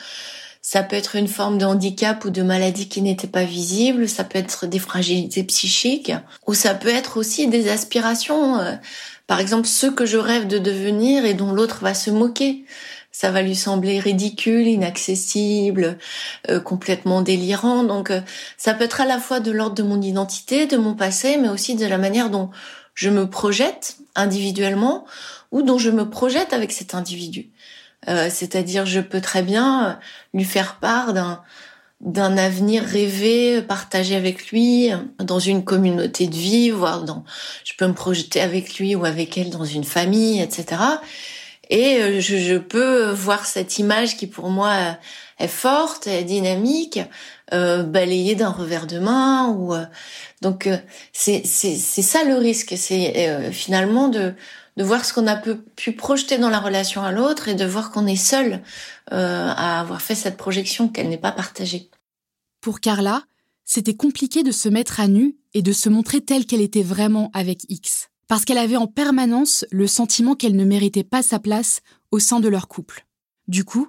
ça 0.72 0.84
peut 0.84 0.94
être 0.94 1.16
une 1.16 1.26
forme 1.26 1.58
de 1.58 1.64
handicap 1.64 2.24
ou 2.24 2.30
de 2.30 2.42
maladie 2.42 2.88
qui 2.88 3.02
n'était 3.02 3.26
pas 3.26 3.42
visible, 3.42 4.08
ça 4.08 4.22
peut 4.22 4.38
être 4.38 4.66
des 4.66 4.78
fragilités 4.78 5.42
psychiques, 5.42 6.12
ou 6.46 6.54
ça 6.54 6.74
peut 6.74 6.90
être 6.90 7.16
aussi 7.16 7.48
des 7.48 7.68
aspirations, 7.68 8.56
euh, 8.60 8.76
par 9.26 9.40
exemple 9.40 9.66
ceux 9.66 9.90
que 9.90 10.06
je 10.06 10.16
rêve 10.16 10.46
de 10.46 10.58
devenir 10.58 11.24
et 11.24 11.34
dont 11.34 11.50
l'autre 11.50 11.80
va 11.82 11.92
se 11.92 12.12
moquer. 12.12 12.64
Ça 13.10 13.32
va 13.32 13.42
lui 13.42 13.56
sembler 13.56 13.98
ridicule, 13.98 14.68
inaccessible, 14.68 15.98
euh, 16.48 16.60
complètement 16.60 17.20
délirant. 17.20 17.82
Donc 17.82 18.12
euh, 18.12 18.20
ça 18.56 18.72
peut 18.72 18.84
être 18.84 19.00
à 19.00 19.06
la 19.06 19.18
fois 19.18 19.40
de 19.40 19.50
l'ordre 19.50 19.74
de 19.74 19.82
mon 19.82 20.00
identité, 20.00 20.66
de 20.66 20.76
mon 20.76 20.94
passé, 20.94 21.36
mais 21.36 21.48
aussi 21.48 21.74
de 21.74 21.86
la 21.86 21.98
manière 21.98 22.30
dont 22.30 22.48
je 22.94 23.10
me 23.10 23.28
projette 23.28 23.96
individuellement 24.14 25.04
ou 25.50 25.62
dont 25.62 25.78
je 25.78 25.90
me 25.90 26.08
projette 26.08 26.52
avec 26.52 26.70
cet 26.70 26.94
individu. 26.94 27.50
Euh, 28.10 28.28
c'est-à-dire, 28.30 28.86
je 28.86 29.00
peux 29.00 29.20
très 29.20 29.42
bien 29.42 29.86
euh, 29.86 29.92
lui 30.34 30.44
faire 30.44 30.76
part 30.76 31.12
d'un 31.12 31.42
d'un 32.00 32.38
avenir 32.38 32.82
rêvé, 32.82 33.60
partagé 33.60 34.16
avec 34.16 34.50
lui 34.50 34.88
dans 35.18 35.38
une 35.38 35.64
communauté 35.64 36.28
de 36.28 36.34
vie, 36.34 36.70
voire 36.70 37.02
dans, 37.02 37.24
je 37.62 37.74
peux 37.76 37.86
me 37.86 37.92
projeter 37.92 38.40
avec 38.40 38.78
lui 38.78 38.94
ou 38.94 39.04
avec 39.04 39.36
elle 39.36 39.50
dans 39.50 39.66
une 39.66 39.84
famille, 39.84 40.40
etc. 40.40 40.80
Et 41.68 41.96
euh, 41.96 42.20
je, 42.20 42.38
je 42.38 42.56
peux 42.56 43.10
voir 43.10 43.44
cette 43.44 43.78
image 43.78 44.16
qui 44.16 44.26
pour 44.26 44.48
moi 44.48 44.96
est 45.38 45.46
forte, 45.46 46.06
est 46.06 46.24
dynamique, 46.24 47.00
euh, 47.52 47.82
balayée 47.82 48.34
d'un 48.34 48.48
revers 48.48 48.86
de 48.86 48.98
main. 48.98 49.48
Ou 49.50 49.74
donc 50.40 50.70
c'est 51.12 51.42
c'est 51.44 51.76
c'est 51.76 52.00
ça 52.00 52.24
le 52.24 52.36
risque, 52.36 52.72
c'est 52.78 53.52
finalement 53.52 54.08
de 54.08 54.32
de 54.76 54.84
voir 54.84 55.04
ce 55.04 55.12
qu'on 55.12 55.26
a 55.26 55.36
pu 55.36 55.92
projeter 55.92 56.38
dans 56.38 56.50
la 56.50 56.60
relation 56.60 57.02
à 57.02 57.12
l'autre 57.12 57.48
et 57.48 57.54
de 57.54 57.64
voir 57.64 57.90
qu'on 57.90 58.06
est 58.06 58.16
seul 58.16 58.62
euh, 59.12 59.52
à 59.56 59.80
avoir 59.80 60.00
fait 60.00 60.14
cette 60.14 60.36
projection, 60.36 60.88
qu'elle 60.88 61.08
n'est 61.08 61.18
pas 61.18 61.32
partagée. 61.32 61.90
Pour 62.60 62.80
Carla, 62.80 63.24
c'était 63.64 63.94
compliqué 63.94 64.42
de 64.42 64.52
se 64.52 64.68
mettre 64.68 65.00
à 65.00 65.08
nu 65.08 65.36
et 65.54 65.62
de 65.62 65.72
se 65.72 65.88
montrer 65.88 66.20
telle 66.20 66.46
qu'elle 66.46 66.60
était 66.60 66.82
vraiment 66.82 67.30
avec 67.34 67.64
X, 67.68 68.08
parce 68.28 68.44
qu'elle 68.44 68.58
avait 68.58 68.76
en 68.76 68.86
permanence 68.86 69.64
le 69.70 69.86
sentiment 69.86 70.34
qu'elle 70.34 70.56
ne 70.56 70.64
méritait 70.64 71.04
pas 71.04 71.22
sa 71.22 71.38
place 71.38 71.80
au 72.10 72.18
sein 72.18 72.40
de 72.40 72.48
leur 72.48 72.68
couple. 72.68 73.06
Du 73.48 73.64
coup, 73.64 73.88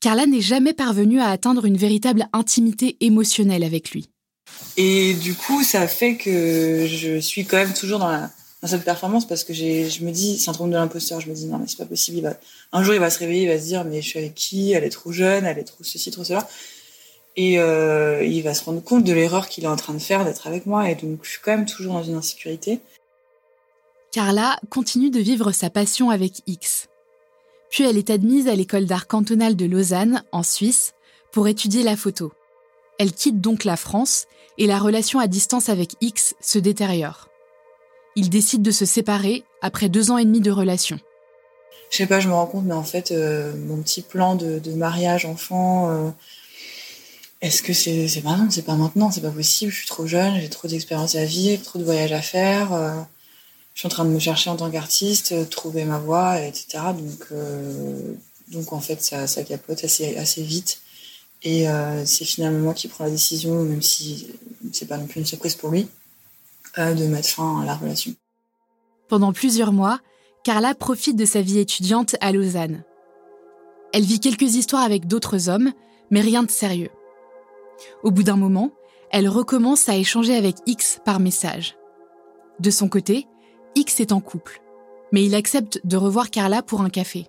Carla 0.00 0.26
n'est 0.26 0.40
jamais 0.40 0.72
parvenue 0.72 1.20
à 1.20 1.28
atteindre 1.28 1.66
une 1.66 1.76
véritable 1.76 2.26
intimité 2.32 2.96
émotionnelle 3.00 3.64
avec 3.64 3.90
lui. 3.90 4.08
Et 4.76 5.14
du 5.14 5.34
coup, 5.34 5.62
ça 5.62 5.86
fait 5.86 6.16
que 6.16 6.86
je 6.86 7.18
suis 7.20 7.44
quand 7.44 7.58
même 7.58 7.74
toujours 7.74 7.98
dans 7.98 8.08
la 8.08 8.30
dans 8.62 8.68
cette 8.68 8.84
performance 8.84 9.26
parce 9.26 9.44
que 9.44 9.54
je 9.54 10.04
me 10.04 10.10
dis, 10.10 10.38
syndrome 10.38 10.70
de 10.70 10.76
l'imposteur, 10.76 11.20
je 11.20 11.28
me 11.28 11.34
dis 11.34 11.46
non 11.46 11.58
mais 11.58 11.66
c'est 11.66 11.78
pas 11.78 11.86
possible. 11.86 12.18
Il 12.18 12.22
va, 12.22 12.34
un 12.72 12.82
jour 12.82 12.94
il 12.94 13.00
va 13.00 13.10
se 13.10 13.18
réveiller, 13.18 13.44
il 13.44 13.48
va 13.48 13.58
se 13.58 13.64
dire 13.64 13.84
mais 13.84 14.02
je 14.02 14.08
suis 14.08 14.18
avec 14.18 14.34
qui 14.34 14.72
Elle 14.72 14.84
est 14.84 14.90
trop 14.90 15.12
jeune, 15.12 15.44
elle 15.46 15.58
est 15.58 15.64
trop 15.64 15.82
ceci, 15.82 16.10
trop 16.10 16.24
cela. 16.24 16.46
Et 17.36 17.58
euh, 17.58 18.22
il 18.24 18.42
va 18.42 18.54
se 18.54 18.64
rendre 18.64 18.82
compte 18.82 19.04
de 19.04 19.12
l'erreur 19.12 19.48
qu'il 19.48 19.64
est 19.64 19.68
en 19.68 19.76
train 19.76 19.94
de 19.94 19.98
faire 19.98 20.24
d'être 20.24 20.46
avec 20.46 20.66
moi 20.66 20.90
et 20.90 20.94
donc 20.94 21.20
je 21.22 21.30
suis 21.30 21.40
quand 21.42 21.52
même 21.52 21.66
toujours 21.66 21.94
dans 21.94 22.02
une 22.02 22.16
insécurité. 22.16 22.80
Carla 24.12 24.58
continue 24.68 25.10
de 25.10 25.20
vivre 25.20 25.52
sa 25.52 25.70
passion 25.70 26.10
avec 26.10 26.42
X. 26.46 26.88
Puis 27.70 27.84
elle 27.84 27.96
est 27.96 28.10
admise 28.10 28.48
à 28.48 28.56
l'école 28.56 28.86
d'art 28.86 29.06
cantonale 29.06 29.54
de 29.54 29.64
Lausanne, 29.64 30.24
en 30.32 30.42
Suisse, 30.42 30.92
pour 31.32 31.46
étudier 31.46 31.84
la 31.84 31.96
photo. 31.96 32.32
Elle 32.98 33.12
quitte 33.12 33.40
donc 33.40 33.64
la 33.64 33.76
France 33.76 34.26
et 34.58 34.66
la 34.66 34.80
relation 34.80 35.20
à 35.20 35.28
distance 35.28 35.68
avec 35.68 35.92
X 36.00 36.34
se 36.40 36.58
détériore. 36.58 37.29
Ils 38.16 38.30
décident 38.30 38.62
de 38.62 38.70
se 38.70 38.84
séparer 38.84 39.44
après 39.62 39.88
deux 39.88 40.10
ans 40.10 40.18
et 40.18 40.24
demi 40.24 40.40
de 40.40 40.50
relation. 40.50 40.98
Je 41.90 41.96
sais 41.96 42.06
pas, 42.06 42.20
je 42.20 42.28
me 42.28 42.34
rends 42.34 42.46
compte, 42.46 42.64
mais 42.64 42.74
en 42.74 42.84
fait, 42.84 43.10
euh, 43.10 43.52
mon 43.66 43.78
petit 43.78 44.02
plan 44.02 44.36
de, 44.36 44.60
mariage, 44.70 45.24
enfant, 45.26 45.90
euh, 45.90 46.10
est-ce 47.40 47.62
que 47.62 47.72
c'est 47.72 48.06
c'est 48.06 48.22
maintenant 48.22 48.48
C'est 48.48 48.62
pas 48.62 48.76
maintenant, 48.76 49.10
c'est 49.10 49.20
pas 49.20 49.30
possible. 49.30 49.72
Je 49.72 49.78
suis 49.78 49.88
trop 49.88 50.06
jeune, 50.06 50.40
j'ai 50.40 50.48
trop 50.48 50.68
d'expérience 50.68 51.16
à 51.16 51.24
vivre, 51.24 51.62
trop 51.62 51.78
de 51.78 51.84
voyages 51.84 52.12
à 52.12 52.22
faire. 52.22 52.72
Euh, 52.72 52.92
je 53.74 53.80
suis 53.80 53.86
en 53.86 53.90
train 53.90 54.04
de 54.04 54.10
me 54.10 54.18
chercher 54.18 54.50
en 54.50 54.56
tant 54.56 54.70
qu'artiste, 54.70 55.48
trouver 55.50 55.84
ma 55.84 55.98
voix, 55.98 56.40
etc. 56.40 56.78
Donc, 56.96 57.28
donc 58.48 58.72
en 58.72 58.80
fait, 58.80 59.02
ça, 59.02 59.26
ça 59.26 59.42
capote 59.42 59.82
assez, 59.84 60.16
assez 60.16 60.42
vite. 60.42 60.80
Et 61.42 61.66
c'est 62.04 62.26
finalement 62.26 62.58
moi 62.58 62.74
qui 62.74 62.88
prends 62.88 63.04
la 63.04 63.10
décision, 63.10 63.62
même 63.62 63.80
si 63.80 64.26
c'est 64.72 64.86
pas 64.86 64.98
non 64.98 65.06
plus 65.06 65.20
une 65.20 65.26
surprise 65.26 65.54
pour 65.54 65.70
lui, 65.70 65.88
de 66.76 67.06
mettre 67.06 67.28
fin 67.28 67.62
à 67.62 67.64
la 67.64 67.74
relation. 67.74 68.12
Pendant 69.08 69.32
plusieurs 69.32 69.72
mois, 69.72 70.00
Carla 70.44 70.74
profite 70.74 71.16
de 71.16 71.24
sa 71.24 71.42
vie 71.42 71.58
étudiante 71.58 72.16
à 72.20 72.32
Lausanne. 72.32 72.84
Elle 73.92 74.04
vit 74.04 74.20
quelques 74.20 74.54
histoires 74.54 74.82
avec 74.82 75.06
d'autres 75.06 75.48
hommes, 75.48 75.72
mais 76.10 76.20
rien 76.20 76.42
de 76.42 76.50
sérieux. 76.50 76.90
Au 78.02 78.10
bout 78.10 78.22
d'un 78.22 78.36
moment, 78.36 78.72
elle 79.10 79.28
recommence 79.28 79.88
à 79.88 79.96
échanger 79.96 80.36
avec 80.36 80.56
X 80.66 81.00
par 81.04 81.20
message. 81.20 81.76
De 82.60 82.70
son 82.70 82.88
côté, 82.88 83.26
X 83.74 84.00
est 84.00 84.12
en 84.12 84.20
couple, 84.20 84.62
mais 85.12 85.24
il 85.24 85.34
accepte 85.34 85.80
de 85.84 85.96
revoir 85.96 86.30
Carla 86.30 86.62
pour 86.62 86.82
un 86.82 86.90
café. 86.90 87.26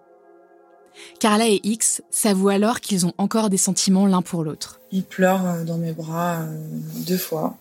Carla 1.20 1.48
et 1.48 1.62
X 1.64 2.02
s'avouent 2.10 2.50
alors 2.50 2.80
qu'ils 2.80 3.06
ont 3.06 3.14
encore 3.18 3.50
des 3.50 3.58
sentiments 3.58 4.08
l'un 4.08 4.22
pour 4.22 4.44
l'autre. 4.44 4.82
Il 4.92 5.04
pleure 5.04 5.46
euh, 5.46 5.64
dans 5.64 5.78
mes 5.78 5.94
bras 5.94 6.42
euh, 6.42 6.58
deux 7.08 7.18
fois. 7.18 7.58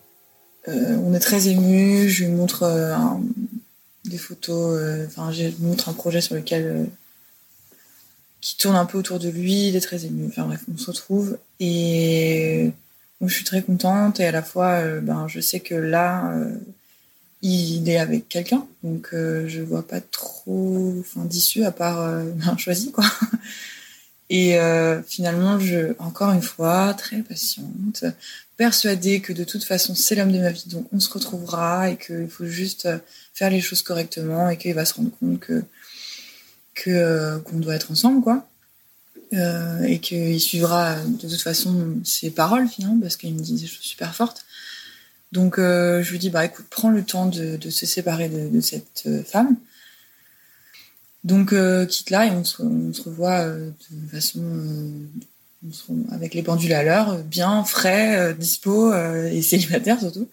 Euh, 0.67 0.95
on 0.97 1.13
est 1.13 1.19
très 1.19 1.47
émus. 1.47 2.09
Je 2.09 2.25
lui 2.25 2.31
montre 2.31 2.65
des 4.05 4.17
photos. 4.17 4.79
Enfin, 5.07 5.31
je 5.31 5.49
montre 5.59 5.89
un 5.89 5.93
projet 5.93 6.21
sur 6.21 6.35
lequel 6.35 6.87
qui 8.41 8.57
tourne 8.57 8.75
un 8.75 8.85
peu 8.85 8.97
autour 8.97 9.19
de 9.19 9.29
lui. 9.29 9.69
Il 9.69 9.75
est 9.75 9.81
très 9.81 10.05
ému. 10.05 10.27
Enfin 10.27 10.45
bref, 10.45 10.61
on 10.73 10.77
se 10.77 10.91
retrouve 10.91 11.37
et 11.59 12.71
je 13.21 13.33
suis 13.33 13.43
très 13.45 13.61
contente 13.61 14.19
et 14.19 14.25
à 14.25 14.31
la 14.31 14.41
fois, 14.41 14.81
ben, 15.01 15.27
je 15.27 15.39
sais 15.39 15.59
que 15.59 15.75
là, 15.75 16.33
il 17.41 17.89
est 17.89 17.97
avec 17.97 18.29
quelqu'un, 18.29 18.67
donc 18.83 19.09
euh, 19.13 19.47
je 19.47 19.61
vois 19.61 19.87
pas 19.87 19.99
trop 19.99 20.93
d'issue 21.15 21.63
à 21.63 21.71
part 21.71 22.01
euh, 22.01 22.23
un 22.45 22.57
choisi 22.57 22.91
quoi. 22.91 23.05
Et 24.29 24.57
euh, 24.57 25.03
finalement, 25.03 25.59
je, 25.59 25.93
encore 25.99 26.31
une 26.31 26.41
fois, 26.41 26.93
très 26.93 27.21
patiente, 27.21 28.05
persuadée 28.65 29.21
que 29.21 29.33
de 29.33 29.43
toute 29.43 29.63
façon 29.63 29.95
c'est 29.95 30.15
l'homme 30.15 30.31
de 30.31 30.39
ma 30.39 30.51
vie, 30.51 30.65
donc 30.67 30.85
on 30.93 30.99
se 30.99 31.09
retrouvera 31.09 31.89
et 31.89 31.97
qu'il 31.97 32.29
faut 32.29 32.45
juste 32.45 32.87
faire 33.33 33.49
les 33.49 33.61
choses 33.61 33.81
correctement 33.81 34.49
et 34.49 34.57
qu'il 34.57 34.73
va 34.75 34.85
se 34.85 34.93
rendre 34.93 35.11
compte 35.19 35.39
que 35.39 35.63
que 36.75 37.39
qu'on 37.39 37.57
doit 37.57 37.75
être 37.75 37.91
ensemble 37.91 38.21
quoi. 38.21 38.47
et 39.31 39.99
qu'il 39.99 40.39
suivra 40.39 40.95
de 41.03 41.27
toute 41.27 41.41
façon 41.41 41.99
ses 42.03 42.29
paroles 42.29 42.67
finalement 42.67 42.99
parce 42.99 43.15
qu'il 43.17 43.33
me 43.33 43.41
dit 43.41 43.55
des 43.55 43.67
choses 43.67 43.87
super 43.95 44.13
fortes 44.13 44.45
donc 45.31 45.59
euh, 45.59 46.03
je 46.03 46.11
lui 46.11 46.19
dis 46.19 46.29
bah 46.29 46.45
écoute, 46.45 46.65
prends 46.69 46.89
le 46.89 47.03
temps 47.03 47.27
de, 47.27 47.57
se 47.69 47.85
séparer 47.85 48.29
de, 48.29 48.59
cette 48.61 49.03
euh, 49.05 49.23
femme. 49.23 49.55
Donc 51.23 51.53
euh, 51.53 51.85
quitte 51.85 52.09
là 52.09 52.25
et 52.25 52.31
on 52.31 52.43
se, 52.43 52.61
revoit 53.03 53.45
de 53.45 53.73
façon 54.11 54.41
avec 56.11 56.33
les 56.33 56.43
pendules 56.43 56.73
à 56.73 56.83
l'heure, 56.83 57.17
bien 57.19 57.63
frais, 57.63 58.33
dispo 58.35 58.93
et 58.93 59.41
célibataire 59.41 59.99
surtout. 59.99 60.27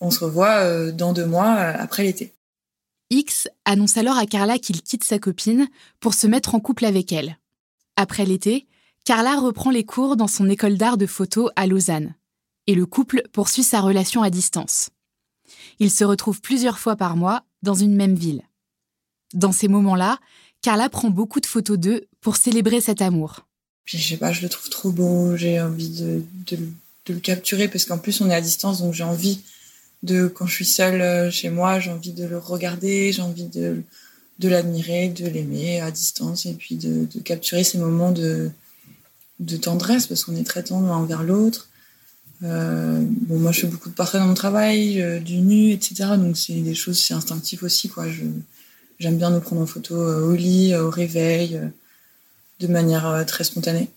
On 0.00 0.10
se 0.10 0.24
revoit 0.24 0.90
dans 0.92 1.12
deux 1.12 1.26
mois 1.26 1.52
après 1.52 2.02
l'été. 2.04 2.32
X 3.10 3.48
annonce 3.64 3.96
alors 3.96 4.16
à 4.16 4.26
Carla 4.26 4.58
qu'il 4.58 4.82
quitte 4.82 5.04
sa 5.04 5.18
copine 5.18 5.68
pour 6.00 6.14
se 6.14 6.26
mettre 6.26 6.54
en 6.54 6.60
couple 6.60 6.84
avec 6.84 7.12
elle. 7.12 7.38
Après 7.96 8.24
l'été, 8.24 8.66
Carla 9.04 9.38
reprend 9.38 9.70
les 9.70 9.84
cours 9.84 10.16
dans 10.16 10.26
son 10.26 10.48
école 10.48 10.78
d'art 10.78 10.96
de 10.96 11.06
photo 11.06 11.50
à 11.56 11.66
Lausanne 11.66 12.14
et 12.66 12.74
le 12.74 12.86
couple 12.86 13.22
poursuit 13.32 13.62
sa 13.62 13.80
relation 13.80 14.22
à 14.22 14.30
distance. 14.30 14.90
Ils 15.78 15.90
se 15.90 16.04
retrouvent 16.04 16.40
plusieurs 16.40 16.78
fois 16.78 16.96
par 16.96 17.16
mois 17.16 17.44
dans 17.62 17.74
une 17.74 17.94
même 17.94 18.14
ville. 18.14 18.42
Dans 19.34 19.52
ces 19.52 19.68
moments-là, 19.68 20.18
Carla 20.62 20.88
prend 20.88 21.10
beaucoup 21.10 21.40
de 21.40 21.46
photos 21.46 21.78
d'eux 21.78 22.06
pour 22.20 22.36
célébrer 22.36 22.80
cet 22.80 23.02
amour. 23.02 23.46
Puis 23.84 23.98
je 23.98 24.08
sais 24.08 24.16
pas, 24.16 24.32
je 24.32 24.42
le 24.42 24.48
trouve 24.48 24.70
trop 24.70 24.90
beau, 24.90 25.36
j'ai 25.36 25.60
envie 25.60 25.90
de, 25.90 26.22
le 27.08 27.20
capturer 27.20 27.68
parce 27.68 27.84
qu'en 27.84 27.98
plus 27.98 28.20
on 28.20 28.30
est 28.30 28.34
à 28.34 28.40
distance, 28.40 28.80
donc 28.80 28.94
j'ai 28.94 29.04
envie 29.04 29.40
de, 30.02 30.26
quand 30.26 30.46
je 30.46 30.54
suis 30.54 30.64
seule 30.64 31.02
euh, 31.02 31.30
chez 31.30 31.50
moi, 31.50 31.80
j'ai 31.80 31.90
envie 31.90 32.12
de 32.12 32.24
le 32.24 32.38
regarder, 32.38 33.12
j'ai 33.12 33.22
envie 33.22 33.46
de, 33.46 33.82
l'admirer, 34.42 35.08
de 35.08 35.26
l'aimer 35.26 35.80
à 35.80 35.90
distance 35.90 36.46
et 36.46 36.54
puis 36.54 36.76
de, 36.76 37.06
capturer 37.20 37.64
ces 37.64 37.78
moments 37.78 38.10
de, 38.10 38.50
tendresse 39.60 40.06
parce 40.06 40.24
qu'on 40.24 40.36
est 40.36 40.44
très 40.44 40.62
tendre 40.62 40.86
l'un 40.86 40.96
envers 40.96 41.22
l'autre. 41.22 41.68
Euh, 42.42 43.00
bon, 43.02 43.38
moi, 43.38 43.52
je 43.52 43.60
fais 43.60 43.66
beaucoup 43.66 43.88
de 43.88 43.94
portraits 43.94 44.20
dans 44.20 44.26
mon 44.26 44.34
travail, 44.34 45.00
euh, 45.00 45.20
du 45.20 45.38
nu, 45.38 45.70
etc. 45.70 45.94
Donc, 46.18 46.36
c'est 46.36 46.52
des 46.54 46.74
choses, 46.74 47.00
c'est 47.00 47.14
instinctif 47.14 47.62
aussi, 47.62 47.88
quoi. 47.88 48.04
J'aime 48.98 49.16
bien 49.16 49.30
nous 49.30 49.40
prendre 49.40 49.62
en 49.62 49.66
photo 49.66 49.96
au 49.96 50.34
lit, 50.34 50.74
au 50.74 50.90
réveil, 50.90 51.60
de 52.60 52.66
manière 52.66 53.24
très 53.26 53.44
spontanée. 53.44 53.88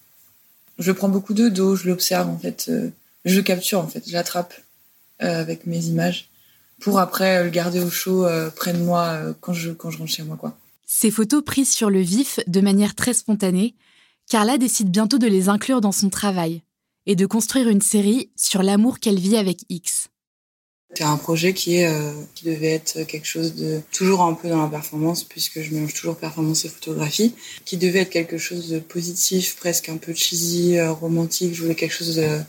Je 0.80 0.92
prends 0.92 1.10
beaucoup 1.10 1.34
de 1.34 1.50
dos, 1.50 1.76
je 1.76 1.88
l'observe, 1.88 2.30
en 2.30 2.38
fait. 2.38 2.72
je 3.26 3.36
le 3.36 3.42
capture, 3.44 3.80
en 3.80 3.88
fait. 3.88 4.04
Je 4.08 4.14
l'attrape 4.14 4.54
avec 5.20 5.66
mes 5.66 5.86
images 5.86 6.30
pour 6.80 7.00
après 7.00 7.44
le 7.44 7.50
garder 7.50 7.80
au 7.80 7.90
chaud 7.90 8.28
près 8.56 8.74
de 8.74 8.80
moi 8.80 9.20
quand 9.42 9.54
je, 9.54 9.72
quand 9.72 9.90
je 9.90 9.98
rentre 9.98 10.12
chez 10.12 10.24
moi, 10.24 10.38
quoi. 10.38 10.58
Ces 10.86 11.12
photos 11.12 11.44
prises 11.44 11.72
sur 11.72 11.90
le 11.90 12.00
vif 12.00 12.40
de 12.48 12.62
manière 12.62 12.96
très 12.96 13.14
spontanée, 13.14 13.76
Carla 14.30 14.58
décide 14.58 14.90
bientôt 14.90 15.18
de 15.18 15.28
les 15.28 15.50
inclure 15.50 15.82
dans 15.82 15.92
son 15.92 16.10
travail 16.10 16.62
et 17.06 17.16
de 17.16 17.26
construire 17.26 17.70
une 17.70 17.82
série 17.82 18.30
sur 18.36 18.64
l'amour 18.64 19.00
qu'elle 19.00 19.20
vit 19.20 19.38
avec 19.38 19.62
X. 19.70 20.10
C'est 20.96 21.04
un 21.04 21.18
projet 21.18 21.54
euh, 21.68 22.14
qui 22.34 22.46
devait 22.46 22.72
être 22.72 23.04
quelque 23.04 23.28
chose 23.28 23.56
de 23.56 23.82
toujours 23.92 24.22
un 24.22 24.34
peu 24.34 24.48
dans 24.48 24.62
la 24.64 24.70
performance, 24.70 25.26
puisque 25.26 25.62
je 25.62 25.74
mélange 25.74 25.94
toujours 25.94 26.16
performance 26.16 26.64
et 26.64 26.70
photographie, 26.70 27.36
qui 27.66 27.76
devait 27.78 28.00
être 28.00 28.10
quelque 28.10 28.38
chose 28.38 28.70
de 28.70 28.80
positif, 28.80 29.58
presque 29.58 29.90
un 29.90 29.98
peu 29.98 30.14
cheesy, 30.14 30.78
euh, 30.78 30.94
romantique. 30.94 31.54
Je 31.54 31.62
voulais 31.62 31.76
quelque 31.76 31.94
chose 31.94 32.16
de... 32.16 32.40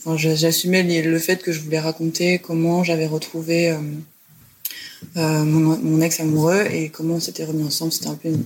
Enfin, 0.00 0.16
j'assumais 0.16 0.82
le 0.82 1.18
fait 1.18 1.42
que 1.42 1.52
je 1.52 1.60
voulais 1.60 1.78
raconter 1.78 2.38
comment 2.38 2.82
j'avais 2.82 3.06
retrouvé 3.06 3.70
euh, 3.70 5.44
mon, 5.44 5.78
mon, 5.78 6.00
ex 6.02 6.20
amoureux 6.20 6.66
et 6.70 6.90
comment 6.90 7.14
on 7.14 7.20
s'était 7.20 7.44
remis 7.44 7.62
ensemble. 7.62 7.92
C'était 7.92 8.08
un 8.08 8.16
peu 8.16 8.28
une, 8.28 8.44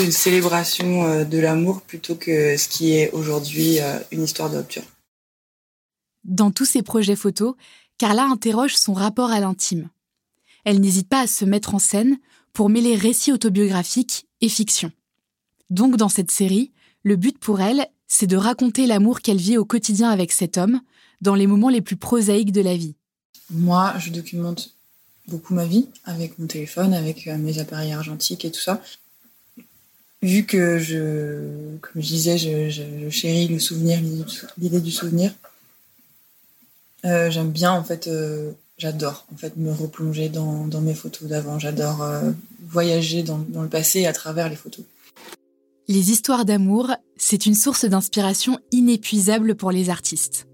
une 0.00 0.12
célébration 0.12 1.24
de 1.24 1.38
l'amour 1.38 1.80
plutôt 1.80 2.14
que 2.14 2.58
ce 2.58 2.68
qui 2.68 2.92
est 2.92 3.10
aujourd'hui 3.12 3.78
une 4.12 4.24
histoire 4.24 4.50
de 4.50 4.58
rupture. 4.58 4.82
Dans 6.24 6.50
tous 6.50 6.66
ses 6.66 6.82
projets 6.82 7.16
photos, 7.16 7.54
Carla 7.98 8.24
interroge 8.24 8.76
son 8.76 8.94
rapport 8.94 9.30
à 9.30 9.40
l'intime. 9.40 9.88
Elle 10.64 10.80
n'hésite 10.80 11.08
pas 11.08 11.22
à 11.22 11.26
se 11.26 11.44
mettre 11.44 11.74
en 11.74 11.78
scène 11.78 12.18
pour 12.52 12.68
mêler 12.68 12.94
récits 12.94 13.32
autobiographiques 13.32 14.26
et 14.40 14.48
fiction. 14.48 14.90
Donc 15.70 15.96
dans 15.96 16.08
cette 16.08 16.30
série, 16.30 16.72
le 17.02 17.16
but 17.16 17.38
pour 17.38 17.60
elle, 17.60 17.86
c'est 18.06 18.26
de 18.26 18.36
raconter 18.36 18.86
l'amour 18.86 19.20
qu'elle 19.20 19.38
vit 19.38 19.58
au 19.58 19.64
quotidien 19.64 20.10
avec 20.10 20.32
cet 20.32 20.56
homme, 20.56 20.80
dans 21.20 21.34
les 21.34 21.46
moments 21.46 21.68
les 21.68 21.82
plus 21.82 21.96
prosaïques 21.96 22.52
de 22.52 22.60
la 22.60 22.76
vie. 22.76 22.94
Moi, 23.50 23.94
je 23.98 24.10
documente 24.10 24.74
beaucoup 25.26 25.54
ma 25.54 25.66
vie 25.66 25.88
avec 26.04 26.38
mon 26.38 26.46
téléphone, 26.46 26.94
avec 26.94 27.26
euh, 27.26 27.36
mes 27.36 27.58
appareils 27.58 27.92
argentiques 27.92 28.44
et 28.44 28.50
tout 28.50 28.60
ça 28.60 28.80
vu 30.22 30.44
que 30.44 30.78
je, 30.78 31.76
comme 31.80 32.02
je 32.02 32.08
disais, 32.08 32.38
je, 32.38 33.08
chéris 33.10 33.48
le 33.48 33.58
souvenir, 33.58 34.00
l'idée 34.58 34.80
du 34.80 34.90
souvenir, 34.90 35.32
euh, 37.04 37.30
j'aime 37.30 37.50
bien 37.50 37.72
en 37.72 37.84
fait, 37.84 38.08
euh, 38.08 38.52
j'adore 38.76 39.26
en 39.32 39.36
fait 39.36 39.56
me 39.56 39.72
replonger 39.72 40.28
dans, 40.28 40.68
mes 40.80 40.94
photos 40.94 41.28
d'avant. 41.28 41.58
J'adore 41.58 42.02
euh, 42.02 42.30
voyager 42.66 43.22
dans, 43.22 43.38
dans, 43.48 43.62
le 43.62 43.68
passé 43.68 44.06
à 44.06 44.12
travers 44.12 44.48
les 44.48 44.56
photos. 44.56 44.84
Les 45.86 46.10
histoires 46.10 46.44
d'amour, 46.44 46.90
c'est 47.16 47.46
une 47.46 47.54
source 47.54 47.84
d'inspiration 47.84 48.58
inépuisable 48.72 49.54
pour 49.54 49.70
les 49.70 49.90
artistes. 49.90 50.46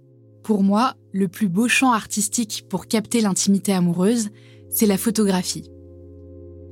Pour 0.45 0.63
moi, 0.63 0.95
le 1.13 1.29
plus 1.29 1.49
beau 1.49 1.69
champ 1.69 1.93
artistique 1.93 2.67
pour 2.69 2.87
capter 2.87 3.21
l'intimité 3.21 3.73
amoureuse, 3.73 4.29
c'est 4.71 4.87
la 4.87 4.99
photographie. 4.99 5.71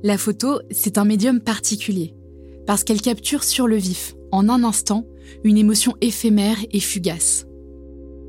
La 0.03 0.17
photo, 0.17 0.59
c'est 0.71 0.97
un 0.97 1.05
médium 1.05 1.39
particulier 1.39 2.15
parce 2.65 2.83
qu'elle 2.83 3.01
capture 3.01 3.43
sur 3.43 3.67
le 3.67 3.75
vif, 3.75 4.15
en 4.31 4.47
un 4.49 4.63
instant, 4.63 5.05
une 5.43 5.57
émotion 5.57 5.95
éphémère 6.01 6.57
et 6.71 6.79
fugace. 6.79 7.45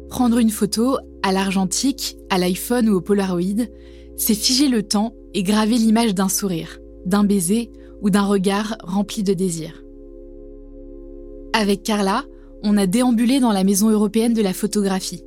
Prendre 0.08 0.38
une 0.38 0.50
photo, 0.50 0.96
à 1.22 1.32
l'argentique, 1.32 2.16
à 2.30 2.38
l'iPhone 2.38 2.88
ou 2.88 2.96
au 2.96 3.00
Polaroid, 3.00 3.66
c'est 4.16 4.34
figer 4.34 4.68
le 4.68 4.82
temps 4.82 5.14
et 5.32 5.42
graver 5.42 5.76
l'image 5.76 6.14
d'un 6.14 6.28
sourire, 6.28 6.78
d'un 7.06 7.24
baiser 7.24 7.70
ou 8.02 8.10
d'un 8.10 8.24
regard 8.24 8.76
rempli 8.82 9.22
de 9.22 9.32
désir. 9.32 9.82
Avec 11.52 11.82
Carla, 11.82 12.24
on 12.62 12.76
a 12.76 12.86
déambulé 12.86 13.40
dans 13.40 13.52
la 13.52 13.64
Maison 13.64 13.90
européenne 13.90 14.34
de 14.34 14.42
la 14.42 14.52
photographie, 14.52 15.22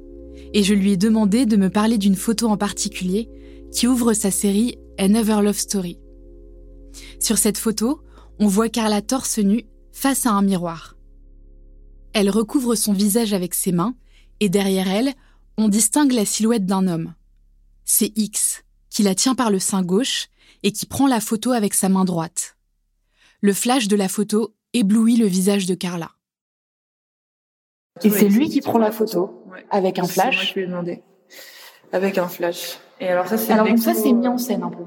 et 0.54 0.64
je 0.64 0.74
lui 0.74 0.94
ai 0.94 0.98
demandé 0.98 1.46
de 1.46 1.58
me 1.58 1.70
parler 1.70 1.98
d'une 1.98 2.16
photo 2.16 2.48
en 2.48 2.58
particulier 2.58 3.30
qui 3.72 3.88
ouvre 3.88 4.14
sa 4.14 4.32
série 4.32 4.78
Another 4.98 5.42
Love 5.42 5.58
Story. 5.58 6.00
Sur 7.20 7.38
cette 7.38 7.58
photo, 7.58 8.02
on 8.40 8.48
voit 8.48 8.70
Carla 8.70 9.02
torse 9.02 9.40
nu 9.40 9.66
face 9.92 10.26
à 10.26 10.32
un 10.32 10.42
miroir. 10.42 10.96
Elle 12.14 12.30
recouvre 12.30 12.76
son 12.76 12.94
visage 12.94 13.34
avec 13.34 13.54
ses 13.54 13.72
mains 13.72 13.96
et 14.40 14.50
derrière 14.50 14.88
elle, 14.88 15.14
on 15.58 15.70
distingue 15.70 16.12
la 16.12 16.26
silhouette 16.26 16.66
d'un 16.66 16.88
homme. 16.88 17.14
C'est 17.86 18.12
X, 18.16 18.64
qui 18.90 19.04
la 19.04 19.16
tient 19.16 19.36
par 19.36 19.50
le 19.50 19.60
sein 19.60 19.82
gauche 19.82 20.28
et 20.64 20.72
qui 20.72 20.86
prend 20.86 21.08
la 21.08 21.20
photo 21.20 21.52
avec 21.52 21.74
sa 21.74 21.90
main 21.90 22.06
droite. 22.06 22.58
Le 23.42 23.54
flash 23.54 23.88
de 23.88 23.96
la 23.96 24.08
photo 24.08 24.56
éblouit 24.74 25.18
le 25.18 25.28
visage 25.28 25.66
de 25.66 25.76
Carla. 25.76 26.12
Et 28.04 28.10
c'est 28.10 28.30
lui 28.30 28.50
qui 28.50 28.62
prend 28.62 28.78
la 28.78 28.92
photo 28.92 29.44
avec 29.72 30.00
un 30.00 30.06
flash. 30.06 30.36
Moi, 30.36 30.44
je 30.44 30.54
lui 30.54 30.62
ai 30.62 30.68
demandé. 30.68 31.02
Avec 31.92 32.18
un 32.18 32.28
flash. 32.28 32.78
Et 33.00 33.08
alors 33.08 33.28
ça, 33.28 33.38
c'est. 33.38 33.54
Alors 33.54 33.68
ça, 33.78 33.94
c'est 33.94 34.12
mis 34.12 34.28
en 34.28 34.38
scène 34.38 34.64
un 34.64 34.70
peu. 34.70 34.84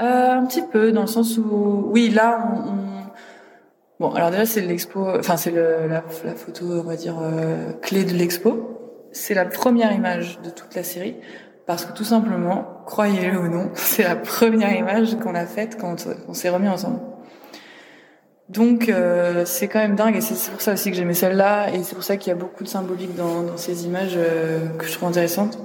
Euh, 0.00 0.32
un 0.32 0.44
petit 0.46 0.62
peu, 0.62 0.90
dans 0.90 1.02
le 1.02 1.06
sens 1.06 1.38
où, 1.38 1.88
oui, 1.90 2.10
là, 2.10 2.52
on, 2.66 2.93
bon, 4.00 4.12
alors 4.12 4.30
déjà, 4.30 4.46
c'est 4.46 4.60
l'expo, 4.60 5.06
enfin, 5.18 5.36
c'est 5.36 5.50
la, 5.50 5.86
la, 5.86 6.34
photo, 6.34 6.64
on 6.66 6.82
va 6.82 6.96
dire, 6.96 7.16
euh, 7.20 7.72
clé 7.82 8.04
de 8.04 8.12
l'expo. 8.12 9.08
C'est 9.12 9.34
la 9.34 9.44
première 9.44 9.92
image 9.92 10.40
de 10.42 10.50
toute 10.50 10.74
la 10.74 10.82
série, 10.82 11.16
parce 11.66 11.84
que 11.84 11.92
tout 11.92 12.04
simplement, 12.04 12.82
croyez-le 12.86 13.38
ou 13.38 13.48
non, 13.48 13.70
c'est 13.74 14.04
la 14.04 14.16
première 14.16 14.74
image 14.74 15.16
qu'on 15.18 15.34
a 15.34 15.46
faite 15.46 15.78
quand 15.80 16.06
on 16.28 16.34
s'est 16.34 16.50
remis 16.50 16.68
ensemble. 16.68 17.00
Donc 18.48 18.88
euh, 18.88 19.44
c'est 19.46 19.68
quand 19.68 19.78
même 19.78 19.96
dingue 19.96 20.16
et 20.16 20.20
c'est 20.20 20.50
pour 20.50 20.60
ça 20.60 20.74
aussi 20.74 20.90
que 20.90 20.96
j'aimais 20.96 21.14
celle-là 21.14 21.70
et 21.72 21.82
c'est 21.82 21.94
pour 21.94 22.04
ça 22.04 22.18
qu'il 22.18 22.28
y 22.28 22.32
a 22.32 22.38
beaucoup 22.38 22.62
de 22.62 22.68
symbolique 22.68 23.14
dans, 23.14 23.42
dans 23.42 23.56
ces 23.56 23.86
images 23.86 24.14
euh, 24.16 24.68
que 24.76 24.86
je 24.86 24.92
trouve 24.92 25.08
intéressantes. 25.08 25.58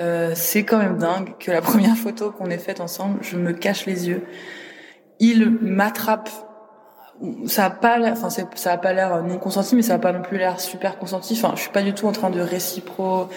Euh, 0.00 0.32
c'est 0.34 0.64
quand 0.64 0.78
même 0.78 0.96
dingue 0.96 1.34
que 1.38 1.50
la 1.50 1.60
première 1.62 1.96
photo 1.96 2.30
qu'on 2.30 2.46
ait 2.46 2.58
faite 2.58 2.80
ensemble, 2.80 3.18
je 3.22 3.36
me 3.36 3.52
cache 3.52 3.86
les 3.86 4.08
yeux. 4.08 4.24
Il 5.20 5.50
m'attrape. 5.60 6.30
Ça 7.46 7.66
a 7.66 7.70
pas 7.70 7.98
l'air, 7.98 8.12
enfin 8.12 8.28
ça 8.30 8.72
a 8.72 8.76
pas 8.76 8.92
l'air 8.92 9.22
non 9.22 9.38
consenti, 9.38 9.74
mais 9.74 9.82
ça 9.82 9.94
a 9.94 9.98
pas 9.98 10.12
non 10.12 10.22
plus 10.22 10.38
l'air 10.38 10.60
super 10.60 10.98
consenti. 10.98 11.34
Enfin, 11.34 11.52
je 11.56 11.62
suis 11.62 11.70
pas 11.70 11.82
du 11.82 11.94
tout 11.94 12.06
en 12.06 12.12
train 12.12 12.30
de 12.30 12.40
récipro, 12.40 13.28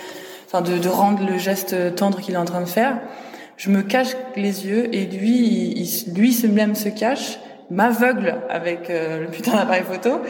enfin 0.45 0.61
de, 0.61 0.77
de 0.77 0.89
rendre 0.89 1.25
le 1.25 1.37
geste 1.37 1.95
tendre 1.95 2.19
qu'il 2.19 2.33
est 2.33 2.37
en 2.37 2.45
train 2.45 2.61
de 2.61 2.67
faire. 2.67 2.99
Je 3.55 3.69
me 3.69 3.81
cache 3.81 4.15
les 4.35 4.65
yeux 4.65 4.93
et 4.93 5.05
lui, 5.05 5.73
il, 5.75 6.13
lui 6.13 6.37
même 6.47 6.75
se 6.75 6.89
cache 6.89 7.39
m'aveugle 7.69 8.37
avec 8.49 8.89
euh, 8.89 9.21
le 9.21 9.27
putain 9.27 9.53
d'appareil 9.53 9.83
photo. 9.83 10.21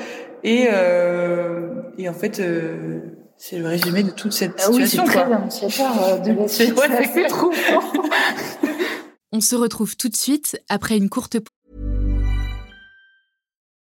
Et, 0.43 0.67
euh, 0.71 1.81
et 1.97 2.07
en 2.09 2.13
fait, 2.13 2.39
euh, 2.39 3.01
c'est 3.37 3.57
le 3.57 3.67
résumé 3.67 4.03
de 4.03 4.11
toute 4.11 4.33
cette 4.33 4.59
situation. 4.59 5.03
Ah 5.07 5.39
oui, 5.41 5.49
c'est 5.49 5.67
très 5.67 5.83
euh, 6.11 6.17
de 6.17 6.31
la 6.33 6.47
suite. 6.47 6.77
Ouais, 6.77 6.87
On 9.31 9.41
se 9.41 9.55
retrouve 9.55 9.95
tout 9.95 10.09
de 10.09 10.15
suite 10.15 10.59
après 10.69 10.97
une 10.97 11.09
courte 11.09 11.37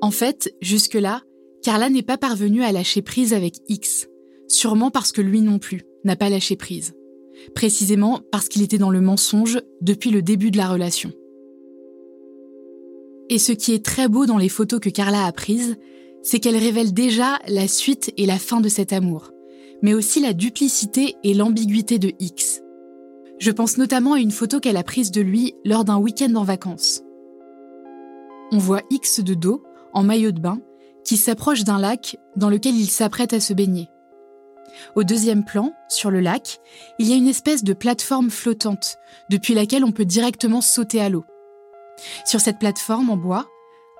En 0.00 0.10
fait, 0.10 0.54
jusque-là, 0.60 1.22
Carla 1.62 1.90
n'est 1.90 2.02
pas 2.02 2.18
parvenue 2.18 2.62
à 2.62 2.72
lâcher 2.72 3.02
prise 3.02 3.34
avec 3.34 3.56
X, 3.68 4.08
sûrement 4.46 4.90
parce 4.90 5.12
que 5.12 5.20
lui 5.20 5.40
non 5.40 5.58
plus 5.58 5.82
n'a 6.04 6.16
pas 6.16 6.30
lâché 6.30 6.56
prise, 6.56 6.94
précisément 7.54 8.20
parce 8.30 8.48
qu'il 8.48 8.62
était 8.62 8.78
dans 8.78 8.90
le 8.90 9.00
mensonge 9.00 9.60
depuis 9.80 10.10
le 10.10 10.22
début 10.22 10.50
de 10.50 10.56
la 10.56 10.68
relation. 10.68 11.12
Et 13.28 13.38
ce 13.38 13.52
qui 13.52 13.74
est 13.74 13.84
très 13.84 14.08
beau 14.08 14.24
dans 14.24 14.38
les 14.38 14.48
photos 14.48 14.80
que 14.80 14.88
Carla 14.88 15.26
a 15.26 15.32
prises, 15.32 15.76
c'est 16.22 16.38
qu'elles 16.38 16.56
révèlent 16.56 16.94
déjà 16.94 17.38
la 17.48 17.68
suite 17.68 18.12
et 18.16 18.26
la 18.26 18.38
fin 18.38 18.60
de 18.60 18.68
cet 18.68 18.92
amour, 18.92 19.32
mais 19.82 19.94
aussi 19.94 20.20
la 20.20 20.32
duplicité 20.32 21.16
et 21.24 21.34
l'ambiguïté 21.34 21.98
de 21.98 22.12
X. 22.20 22.62
Je 23.38 23.50
pense 23.50 23.78
notamment 23.78 24.14
à 24.14 24.20
une 24.20 24.30
photo 24.30 24.60
qu'elle 24.60 24.76
a 24.76 24.82
prise 24.82 25.10
de 25.10 25.20
lui 25.20 25.54
lors 25.64 25.84
d'un 25.84 25.98
week-end 25.98 26.34
en 26.34 26.44
vacances. 26.44 27.02
On 28.50 28.58
voit 28.58 28.82
X 28.90 29.20
de 29.20 29.34
dos, 29.34 29.62
en 29.92 30.02
maillot 30.02 30.32
de 30.32 30.40
bain, 30.40 30.60
qui 31.04 31.16
s'approche 31.16 31.64
d'un 31.64 31.78
lac 31.78 32.16
dans 32.36 32.50
lequel 32.50 32.74
il 32.74 32.90
s'apprête 32.90 33.32
à 33.32 33.40
se 33.40 33.54
baigner. 33.54 33.88
Au 34.94 35.04
deuxième 35.04 35.44
plan, 35.44 35.72
sur 35.88 36.10
le 36.10 36.20
lac, 36.20 36.60
il 36.98 37.08
y 37.08 37.12
a 37.12 37.16
une 37.16 37.28
espèce 37.28 37.64
de 37.64 37.72
plateforme 37.72 38.30
flottante, 38.30 38.98
depuis 39.30 39.54
laquelle 39.54 39.84
on 39.84 39.92
peut 39.92 40.04
directement 40.04 40.60
sauter 40.60 41.00
à 41.00 41.08
l'eau. 41.08 41.24
Sur 42.24 42.40
cette 42.40 42.58
plateforme 42.58 43.10
en 43.10 43.16
bois, 43.16 43.46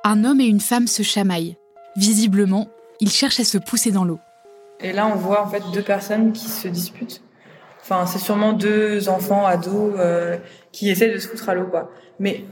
un 0.05 0.25
homme 0.25 0.41
et 0.41 0.47
une 0.47 0.61
femme 0.61 0.87
se 0.87 1.03
chamaillent. 1.03 1.57
Visiblement, 1.97 2.69
ils 3.01 3.11
cherchent 3.11 3.41
à 3.41 3.45
se 3.45 3.59
pousser 3.59 3.91
dans 3.91 4.05
l'eau. 4.05 4.21
Et 4.81 4.93
là, 4.93 5.09
on 5.09 5.17
voit 5.17 5.43
en 5.43 5.49
fait 5.49 5.63
deux 5.73 5.83
personnes 5.83 6.33
qui 6.33 6.47
se 6.47 6.69
disputent. 6.69 7.23
Enfin, 7.81 8.07
c'est 8.07 8.19
sûrement 8.19 8.53
deux 8.53 9.09
enfants, 9.09 9.47
ados, 9.47 9.95
euh, 9.99 10.37
qui 10.73 10.91
essaient 10.91 11.13
de 11.13 11.19
se 11.19 11.27
foutre 11.27 11.49
à 11.49 11.55
l'eau, 11.55 11.67
quoi. 11.67 11.91
Mais 12.21 12.45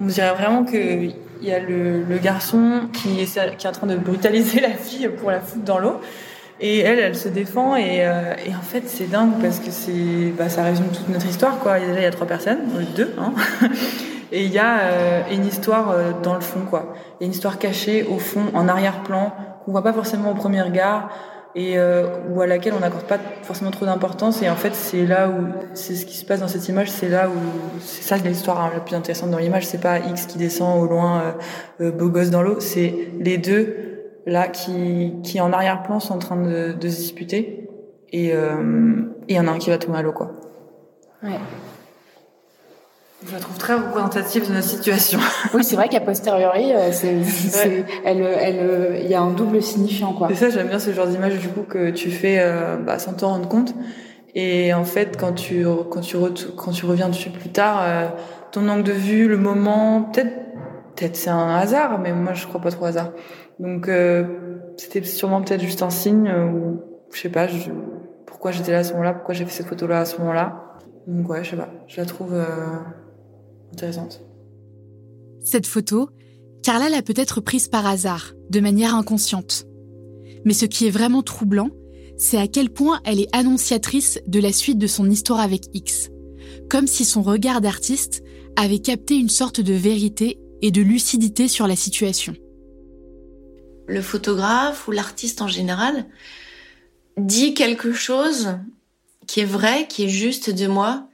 on 0.00 0.06
dirait 0.06 0.34
vraiment 0.34 0.64
qu'il 0.64 1.14
y 1.42 1.52
a 1.52 1.58
le, 1.58 2.02
le 2.02 2.18
garçon 2.18 2.88
qui 2.92 3.20
est, 3.20 3.56
qui 3.56 3.66
est 3.66 3.68
en 3.68 3.72
train 3.72 3.86
de 3.86 3.96
brutaliser 3.96 4.60
la 4.60 4.70
fille 4.70 5.08
pour 5.08 5.30
la 5.30 5.40
foutre 5.40 5.64
dans 5.64 5.78
l'eau. 5.78 6.00
Et 6.62 6.80
elle, 6.80 6.98
elle 6.98 7.16
se 7.16 7.28
défend 7.28 7.74
et, 7.74 8.06
euh, 8.06 8.34
et 8.44 8.54
en 8.54 8.60
fait 8.60 8.82
c'est 8.86 9.10
dingue 9.10 9.32
parce 9.40 9.60
que 9.60 9.70
c'est, 9.70 10.32
bah, 10.36 10.50
ça 10.50 10.62
résume 10.62 10.88
toute 10.88 11.08
notre 11.08 11.26
histoire 11.26 11.58
quoi. 11.58 11.78
Il 11.78 12.02
y 12.02 12.04
a 12.04 12.10
trois 12.10 12.26
personnes, 12.26 12.58
deux, 12.94 13.14
hein. 13.18 13.32
et 14.32 14.44
il 14.44 14.52
y 14.52 14.58
a 14.58 14.80
euh, 14.80 15.22
une 15.32 15.46
histoire 15.46 15.90
euh, 15.90 16.10
dans 16.22 16.34
le 16.34 16.42
fond 16.42 16.60
quoi. 16.68 16.92
Il 17.18 17.22
y 17.22 17.24
a 17.24 17.26
une 17.26 17.32
histoire 17.32 17.58
cachée 17.58 18.02
au 18.02 18.18
fond, 18.18 18.44
en 18.52 18.68
arrière-plan, 18.68 19.32
qu'on 19.64 19.72
voit 19.72 19.82
pas 19.82 19.94
forcément 19.94 20.32
au 20.32 20.34
premier 20.34 20.60
regard 20.60 21.08
et 21.54 21.78
euh, 21.78 22.06
ou 22.28 22.40
à 22.40 22.46
laquelle 22.46 22.74
on 22.74 22.80
n'accorde 22.80 23.06
pas 23.06 23.18
forcément 23.42 23.70
trop 23.70 23.86
d'importance. 23.86 24.42
Et 24.42 24.48
en 24.50 24.56
fait, 24.56 24.74
c'est 24.74 25.06
là 25.06 25.28
où 25.28 25.46
c'est 25.74 25.94
ce 25.94 26.06
qui 26.06 26.16
se 26.16 26.24
passe 26.24 26.40
dans 26.40 26.48
cette 26.48 26.68
image, 26.68 26.90
c'est 26.90 27.08
là 27.08 27.28
où 27.28 27.80
c'est 27.80 28.02
ça 28.02 28.16
l'histoire 28.16 28.60
hein, 28.60 28.70
la 28.72 28.80
plus 28.80 28.94
intéressante 28.94 29.30
dans 29.30 29.38
l'image. 29.38 29.66
C'est 29.66 29.80
pas 29.80 29.98
X 29.98 30.26
qui 30.26 30.38
descend 30.38 30.80
au 30.82 30.86
loin, 30.86 31.20
euh, 31.20 31.32
euh, 31.86 31.92
beau 31.92 32.08
gosse 32.08 32.30
dans 32.30 32.42
l'eau. 32.42 32.60
C'est 32.60 32.94
les 33.18 33.38
deux 33.38 33.76
là 34.26 34.48
qui 34.48 35.14
qui 35.22 35.40
en 35.40 35.52
arrière-plan 35.52 35.98
sont 36.00 36.14
en 36.14 36.18
train 36.18 36.36
de, 36.36 36.72
de 36.72 36.88
se 36.88 36.96
disputer. 36.96 37.68
Et 38.12 38.32
il 39.28 39.36
y 39.36 39.38
en 39.38 39.46
a 39.46 39.50
un 39.52 39.58
qui 39.58 39.70
va 39.70 39.78
tomber 39.78 39.98
à 39.98 40.02
l'eau 40.02 40.12
quoi. 40.12 40.32
Ouais. 41.22 41.38
Je 43.26 43.34
la 43.34 43.38
trouve 43.38 43.58
très 43.58 43.74
représentative 43.74 44.48
de 44.48 44.54
notre 44.54 44.66
situation. 44.66 45.18
Oui, 45.54 45.62
c'est 45.62 45.76
vrai 45.76 45.88
qu'à 45.88 46.00
posteriori, 46.00 46.72
euh, 46.72 46.90
c'est, 46.90 47.22
c'est, 47.24 47.84
elle, 48.04 48.22
elle, 48.22 49.00
il 49.02 49.10
y 49.10 49.14
a 49.14 49.20
un 49.20 49.30
double 49.32 49.62
signifiant, 49.62 50.12
quoi. 50.12 50.28
C'est 50.30 50.36
ça, 50.36 50.50
j'aime 50.50 50.68
bien 50.68 50.78
ce 50.78 50.92
genre 50.92 51.06
d'image 51.06 51.38
du 51.38 51.48
coup 51.48 51.62
que 51.62 51.90
tu 51.90 52.10
fais 52.10 52.38
euh, 52.40 52.76
bah, 52.76 52.98
sans 52.98 53.12
t'en 53.12 53.28
rendre 53.28 53.48
compte. 53.48 53.74
Et 54.34 54.72
en 54.72 54.84
fait, 54.84 55.16
quand 55.18 55.32
tu 55.32 55.66
quand 55.90 56.00
tu 56.00 56.16
quand 56.56 56.70
tu 56.70 56.86
reviens 56.86 57.08
dessus 57.08 57.30
plus 57.30 57.50
tard, 57.50 57.80
euh, 57.82 58.08
ton 58.52 58.68
angle 58.68 58.84
de 58.84 58.92
vue, 58.92 59.28
le 59.28 59.36
moment, 59.36 60.02
peut-être 60.02 60.32
peut-être 60.96 61.16
c'est 61.16 61.30
un 61.30 61.56
hasard, 61.56 61.98
mais 61.98 62.12
moi 62.12 62.32
je 62.32 62.46
crois 62.46 62.60
pas 62.60 62.70
trop 62.70 62.84
au 62.84 62.88
hasard. 62.88 63.10
Donc 63.58 63.88
euh, 63.88 64.24
c'était 64.76 65.02
sûrement 65.02 65.42
peut-être 65.42 65.62
juste 65.62 65.82
un 65.82 65.90
signe 65.90 66.30
ou 66.30 66.80
je 67.12 67.20
sais 67.20 67.28
pas, 67.28 67.48
je, 67.48 67.70
pourquoi 68.24 68.52
j'étais 68.52 68.72
là 68.72 68.78
à 68.78 68.84
ce 68.84 68.92
moment-là, 68.92 69.14
pourquoi 69.14 69.34
j'ai 69.34 69.44
fait 69.44 69.50
cette 69.50 69.66
photo-là 69.66 70.00
à 70.00 70.04
ce 70.04 70.18
moment-là. 70.18 70.76
Donc 71.08 71.28
ouais, 71.28 71.42
je 71.42 71.50
sais 71.50 71.56
pas, 71.56 71.68
je 71.88 72.00
la 72.00 72.06
trouve 72.06 72.32
intéressante. 73.72 74.20
Cette 75.42 75.66
photo, 75.66 76.10
Carla 76.62 76.88
l'a 76.88 77.02
peut-être 77.02 77.40
prise 77.40 77.68
par 77.68 77.86
hasard, 77.86 78.34
de 78.50 78.60
manière 78.60 78.94
inconsciente. 78.94 79.66
Mais 80.44 80.52
ce 80.52 80.66
qui 80.66 80.86
est 80.86 80.90
vraiment 80.90 81.22
troublant, 81.22 81.70
c'est 82.16 82.36
à 82.36 82.48
quel 82.48 82.70
point 82.70 83.00
elle 83.04 83.20
est 83.20 83.34
annonciatrice 83.34 84.20
de 84.26 84.40
la 84.40 84.52
suite 84.52 84.78
de 84.78 84.86
son 84.86 85.08
histoire 85.08 85.40
avec 85.40 85.64
X. 85.72 86.10
Comme 86.68 86.86
si 86.86 87.04
son 87.04 87.22
regard 87.22 87.60
d'artiste 87.60 88.22
avait 88.56 88.80
capté 88.80 89.16
une 89.16 89.28
sorte 89.28 89.60
de 89.60 89.72
vérité 89.72 90.38
et 90.62 90.70
de 90.70 90.82
lucidité 90.82 91.48
sur 91.48 91.66
la 91.66 91.76
situation. 91.76 92.34
Le 93.86 94.02
photographe 94.02 94.86
ou 94.86 94.92
l'artiste 94.92 95.40
en 95.40 95.48
général 95.48 96.06
dit 97.16 97.54
quelque 97.54 97.92
chose 97.92 98.54
qui 99.26 99.40
est 99.40 99.44
vrai, 99.44 99.86
qui 99.88 100.04
est 100.04 100.10
juste 100.10 100.50
de 100.50 100.66
moi, 100.66 101.08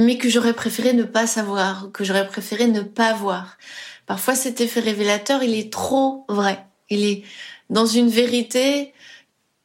mais 0.00 0.18
que 0.18 0.28
j'aurais 0.28 0.54
préféré 0.54 0.92
ne 0.92 1.04
pas 1.04 1.26
savoir, 1.26 1.90
que 1.92 2.04
j'aurais 2.04 2.26
préféré 2.26 2.66
ne 2.66 2.80
pas 2.80 3.12
voir. 3.12 3.58
Parfois, 4.06 4.34
cet 4.34 4.60
effet 4.60 4.80
révélateur, 4.80 5.42
il 5.42 5.54
est 5.54 5.72
trop 5.72 6.24
vrai. 6.28 6.64
Il 6.88 7.04
est 7.04 7.22
dans 7.68 7.86
une 7.86 8.08
vérité 8.08 8.92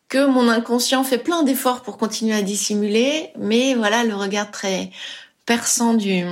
que 0.10 0.26
mon 0.26 0.50
inconscient 0.50 1.04
fait 1.04 1.18
plein 1.18 1.44
d'efforts 1.44 1.82
pour 1.82 1.98
continuer 1.98 2.36
à 2.36 2.42
dissimuler, 2.42 3.32
mais 3.38 3.74
voilà 3.74 4.04
le 4.04 4.14
regard 4.14 4.52
très 4.52 4.92
perçant 5.46 5.94
du 5.96 6.26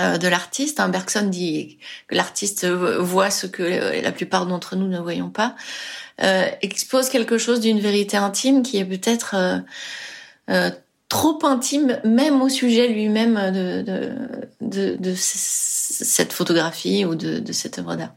euh, 0.00 0.16
de 0.16 0.26
l'artiste. 0.26 0.80
Hein, 0.80 0.88
Bergson 0.88 1.28
dit 1.28 1.78
que 2.08 2.14
l'artiste 2.14 2.66
voit 2.66 3.30
ce 3.30 3.46
que 3.46 3.62
la 4.02 4.10
plupart 4.10 4.46
d'entre 4.46 4.74
nous 4.74 4.88
ne 4.88 4.98
voyons 4.98 5.28
pas, 5.28 5.54
euh, 6.22 6.48
expose 6.62 7.10
quelque 7.10 7.36
chose 7.36 7.60
d'une 7.60 7.78
vérité 7.78 8.16
intime 8.16 8.62
qui 8.62 8.78
est 8.78 8.84
peut-être 8.84 9.34
euh, 9.36 9.58
euh 10.50 10.70
trop 11.12 11.44
intime, 11.44 12.00
même 12.06 12.40
au 12.40 12.48
sujet 12.48 12.88
lui-même 12.88 13.34
de, 14.62 15.14
cette 15.14 16.32
photographie 16.32 17.04
ou 17.04 17.14
de, 17.14 17.38
de 17.38 17.52
cette 17.52 17.78
œuvre 17.78 17.96
d'art. 17.96 18.14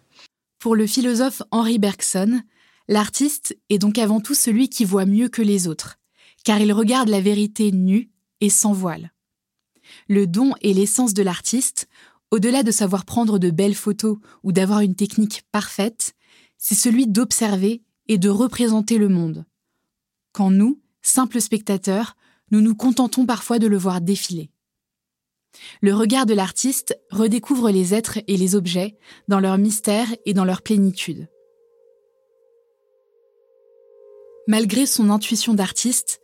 Pour 0.59 0.77
le 0.77 0.87
philosophe 0.87 1.41
Henri 1.51 1.77
Bergson, 1.77 2.41
l'artiste 2.87 3.57
est 3.69 3.79
donc 3.79 3.97
avant 3.97 4.21
tout 4.21 4.33
celui 4.33 4.69
qui 4.69 4.85
voit 4.85 5.05
mieux 5.05 5.27
que 5.27 5.41
les 5.41 5.67
autres, 5.67 5.97
car 6.45 6.61
il 6.61 6.71
regarde 6.71 7.09
la 7.09 7.19
vérité 7.19 7.73
nue 7.73 8.11
et 8.39 8.49
sans 8.49 8.71
voile. 8.71 9.11
Le 10.07 10.25
don 10.25 10.53
et 10.61 10.73
l'essence 10.73 11.13
de 11.13 11.21
l'artiste, 11.21 11.89
au-delà 12.31 12.63
de 12.63 12.71
savoir 12.71 13.03
prendre 13.03 13.39
de 13.39 13.49
belles 13.49 13.75
photos 13.75 14.19
ou 14.43 14.53
d'avoir 14.53 14.79
une 14.79 14.95
technique 14.95 15.43
parfaite, 15.51 16.13
c'est 16.57 16.75
celui 16.75 17.07
d'observer 17.07 17.81
et 18.07 18.17
de 18.17 18.29
représenter 18.29 18.97
le 18.97 19.09
monde. 19.09 19.43
Quand 20.31 20.49
nous, 20.49 20.79
simples 21.01 21.41
spectateurs, 21.41 22.15
nous 22.51 22.61
nous 22.61 22.75
contentons 22.75 23.25
parfois 23.25 23.59
de 23.59 23.67
le 23.67 23.77
voir 23.77 24.01
défiler. 24.01 24.51
Le 25.81 25.93
regard 25.93 26.25
de 26.25 26.33
l'artiste 26.33 26.97
redécouvre 27.11 27.69
les 27.69 27.93
êtres 27.93 28.19
et 28.27 28.37
les 28.37 28.55
objets 28.55 28.97
dans 29.27 29.39
leur 29.39 29.57
mystère 29.57 30.07
et 30.25 30.33
dans 30.33 30.45
leur 30.45 30.61
plénitude. 30.61 31.27
Malgré 34.47 34.85
son 34.85 35.09
intuition 35.09 35.53
d'artiste, 35.53 36.19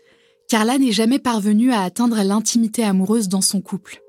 Carla 0.47 0.77
n'est 0.77 0.91
jamais 0.91 1.19
parvenue 1.19 1.71
à 1.71 1.81
atteindre 1.81 2.21
l'intimité 2.23 2.83
amoureuse 2.83 3.29
dans 3.29 3.41
son 3.41 3.61
couple, 3.61 4.01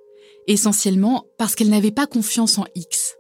essentiellement 0.46 1.26
parce 1.38 1.54
qu'elle 1.54 1.70
n'avait 1.70 1.92
pas 1.92 2.06
confiance 2.06 2.58
en 2.58 2.64
X. 2.74 3.16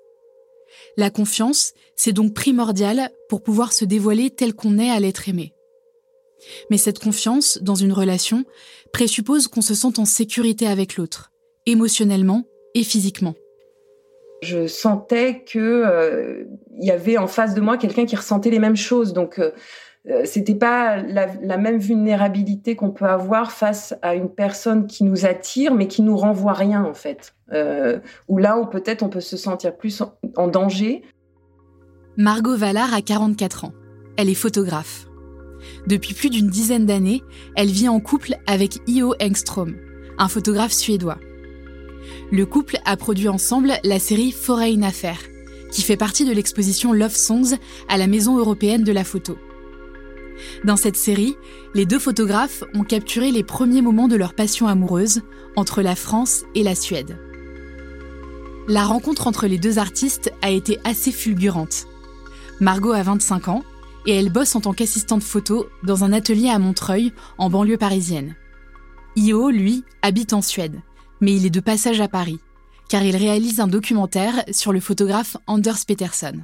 La 0.96 1.08
confiance, 1.08 1.72
c'est 1.96 2.12
donc 2.12 2.34
primordial 2.34 3.10
pour 3.28 3.42
pouvoir 3.42 3.72
se 3.72 3.84
dévoiler 3.84 4.30
tel 4.30 4.54
qu'on 4.54 4.78
est 4.78 4.90
à 4.90 5.00
l'être 5.00 5.28
aimé. 5.28 5.54
Mais 6.70 6.78
cette 6.78 6.98
confiance, 6.98 7.58
dans 7.62 7.74
une 7.74 7.92
relation, 7.92 8.44
présuppose 8.92 9.48
qu'on 9.48 9.62
se 9.62 9.74
sente 9.74 9.98
en 9.98 10.04
sécurité 10.04 10.66
avec 10.66 10.96
l'autre, 10.96 11.32
émotionnellement 11.66 12.44
et 12.74 12.84
physiquement. 12.84 13.34
Je 14.42 14.66
sentais 14.66 15.44
que 15.44 15.58
euh, 15.58 16.44
y 16.80 16.90
avait 16.90 17.16
en 17.16 17.28
face 17.28 17.54
de 17.54 17.60
moi 17.60 17.76
quelqu'un 17.76 18.06
qui 18.06 18.16
ressentait 18.16 18.50
les 18.50 18.58
mêmes 18.58 18.76
choses, 18.76 19.12
donc 19.12 19.38
euh, 19.38 19.52
euh, 20.10 20.22
c'était 20.24 20.56
pas 20.56 20.96
la, 20.96 21.28
la, 21.40 21.56
même 21.58 21.78
vulnérabilité 21.78 22.74
qu'on 22.74 22.90
peut 22.90 23.04
avoir 23.04 23.52
face 23.52 23.94
à 24.02 24.16
une 24.16 24.28
personne 24.28 24.88
qui 24.88 25.04
nous 25.04 25.26
attire 25.26 25.74
mais 25.74 25.86
qui 25.86 26.02
nous 26.02 26.16
renvoie 26.16 26.54
rien 26.54 26.84
en 26.84 26.94
fait. 26.94 27.34
Euh, 27.52 28.00
où 28.26 28.38
là, 28.38 28.58
on 28.58 28.66
peut-être 28.66 29.04
on 29.04 29.08
peut 29.08 29.20
se 29.20 29.36
sentir 29.36 29.76
plus 29.76 30.00
en, 30.00 30.14
en 30.36 30.48
danger. 30.48 31.02
Margot 32.16 32.56
Vallard 32.56 32.92
a 32.94 33.00
44 33.00 33.66
ans. 33.66 33.72
Elle 34.16 34.28
est 34.28 34.34
photographe. 34.34 35.06
Depuis 35.86 36.14
plus 36.14 36.30
d'une 36.30 36.48
dizaine 36.48 36.86
d'années, 36.86 37.22
elle 37.56 37.70
vit 37.70 37.88
en 37.88 38.00
couple 38.00 38.36
avec 38.46 38.78
Io 38.86 39.14
Engström, 39.20 39.76
un 40.18 40.28
photographe 40.28 40.72
suédois. 40.72 41.18
Le 42.30 42.46
couple 42.46 42.78
a 42.84 42.96
produit 42.96 43.28
ensemble 43.28 43.74
la 43.82 43.98
série 43.98 44.32
Foreign 44.32 44.84
Affair, 44.84 45.18
qui 45.70 45.82
fait 45.82 45.96
partie 45.96 46.24
de 46.24 46.32
l'exposition 46.32 46.92
Love 46.92 47.16
Songs 47.16 47.56
à 47.88 47.96
la 47.96 48.06
Maison 48.06 48.38
européenne 48.38 48.84
de 48.84 48.92
la 48.92 49.04
photo. 49.04 49.36
Dans 50.64 50.76
cette 50.76 50.96
série, 50.96 51.36
les 51.74 51.86
deux 51.86 51.98
photographes 51.98 52.64
ont 52.74 52.84
capturé 52.84 53.30
les 53.30 53.44
premiers 53.44 53.82
moments 53.82 54.08
de 54.08 54.16
leur 54.16 54.34
passion 54.34 54.66
amoureuse 54.66 55.22
entre 55.56 55.82
la 55.82 55.96
France 55.96 56.44
et 56.54 56.62
la 56.62 56.74
Suède. 56.74 57.18
La 58.68 58.84
rencontre 58.84 59.26
entre 59.26 59.46
les 59.46 59.58
deux 59.58 59.78
artistes 59.78 60.32
a 60.40 60.50
été 60.50 60.78
assez 60.84 61.10
fulgurante. 61.10 61.86
Margot 62.60 62.92
a 62.92 63.02
25 63.02 63.48
ans 63.48 63.64
et 64.06 64.16
elle 64.16 64.30
bosse 64.30 64.56
en 64.56 64.60
tant 64.60 64.72
qu'assistante 64.72 65.22
photo 65.22 65.66
dans 65.82 66.04
un 66.04 66.12
atelier 66.12 66.48
à 66.48 66.58
Montreuil, 66.58 67.12
en 67.38 67.50
banlieue 67.50 67.78
parisienne. 67.78 68.34
Io, 69.16 69.50
lui, 69.50 69.84
habite 70.02 70.32
en 70.32 70.42
Suède, 70.42 70.80
mais 71.20 71.34
il 71.34 71.46
est 71.46 71.50
de 71.50 71.60
passage 71.60 72.00
à 72.00 72.08
Paris, 72.08 72.40
car 72.88 73.02
il 73.02 73.16
réalise 73.16 73.60
un 73.60 73.66
documentaire 73.66 74.44
sur 74.50 74.72
le 74.72 74.80
photographe 74.80 75.36
Anders 75.46 75.84
Peterson. 75.86 76.40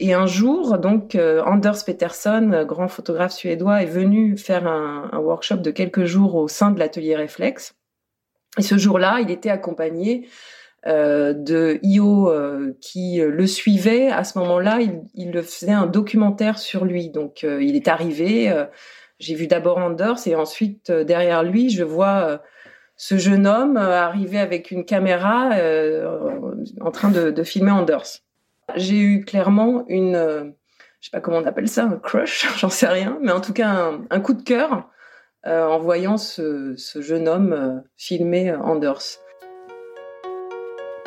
Et 0.00 0.14
un 0.14 0.26
jour, 0.26 0.78
donc, 0.78 1.14
euh, 1.14 1.42
Anders 1.44 1.84
Peterson, 1.84 2.64
grand 2.66 2.88
photographe 2.88 3.32
suédois, 3.32 3.82
est 3.82 3.86
venu 3.86 4.36
faire 4.36 4.66
un, 4.66 5.10
workshop 5.18 5.58
de 5.58 5.70
quelques 5.70 6.06
jours 6.06 6.34
au 6.34 6.48
sein 6.48 6.70
de 6.70 6.78
l'atelier 6.78 7.14
Réflexe. 7.14 7.74
Et 8.58 8.62
ce 8.62 8.76
jour-là, 8.76 9.20
il 9.20 9.30
était 9.30 9.50
accompagné 9.50 10.26
euh, 10.86 11.32
de 11.32 11.78
Io 11.84 12.28
euh, 12.28 12.76
qui 12.80 13.20
le 13.20 13.46
suivait. 13.46 14.08
À 14.08 14.24
ce 14.24 14.36
moment-là, 14.40 14.80
il, 14.80 15.02
il, 15.14 15.40
faisait 15.42 15.70
un 15.70 15.86
documentaire 15.86 16.58
sur 16.58 16.84
lui. 16.84 17.10
Donc, 17.10 17.44
euh, 17.44 17.62
il 17.62 17.76
est 17.76 17.86
arrivé. 17.86 18.50
Euh, 18.50 18.64
j'ai 19.20 19.36
vu 19.36 19.46
d'abord 19.46 19.78
Anders 19.78 20.26
et 20.26 20.34
ensuite 20.34 20.90
derrière 20.90 21.44
lui, 21.44 21.70
je 21.70 21.84
vois 21.84 22.42
ce 22.96 23.18
jeune 23.18 23.46
homme 23.46 23.76
arriver 23.76 24.40
avec 24.40 24.72
une 24.72 24.84
caméra 24.84 25.50
en 26.80 26.90
train 26.90 27.08
de, 27.08 27.42
filmer 27.44 27.70
Anders. 27.70 28.18
J'ai 28.74 28.98
eu 28.98 29.24
clairement 29.24 29.84
une, 29.86 30.54
je 30.98 31.06
sais 31.06 31.12
pas 31.12 31.20
comment 31.20 31.36
on 31.36 31.44
appelle 31.44 31.68
ça, 31.68 31.84
un 31.84 31.98
crush, 31.98 32.48
j'en 32.58 32.68
sais 32.68 32.88
rien, 32.88 33.16
mais 33.22 33.30
en 33.30 33.40
tout 33.40 33.52
cas 33.52 33.92
un, 34.10 34.20
coup 34.20 34.32
de 34.32 34.42
cœur 34.42 34.90
en 35.44 35.78
voyant 35.78 36.16
ce 36.16 36.74
jeune 36.96 37.28
homme 37.28 37.84
filmer 37.96 38.52
Anders. 38.56 39.21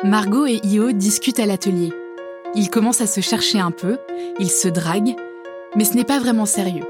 Margot 0.04 0.44
et 0.44 0.60
Io 0.64 0.92
discutent 0.92 1.40
à 1.40 1.46
l'atelier. 1.46 1.90
Ils 2.54 2.68
commencent 2.68 3.00
à 3.00 3.06
se 3.06 3.22
chercher 3.22 3.60
un 3.60 3.70
peu, 3.70 3.96
ils 4.38 4.50
se 4.50 4.68
draguent, 4.68 5.16
mais 5.74 5.84
ce 5.84 5.94
n'est 5.94 6.04
pas 6.04 6.18
vraiment 6.18 6.44
sérieux. 6.44 6.84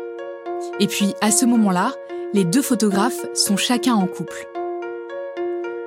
Et 0.81 0.89
puis, 0.89 1.15
à 1.21 1.31
ce 1.31 1.47
moment-là, 1.47 1.93
les 2.35 2.45
deux 2.45 2.63
photographes 2.63 3.25
sont 3.33 3.57
chacun 3.57 3.95
en 3.95 4.07
couple. 4.07 4.49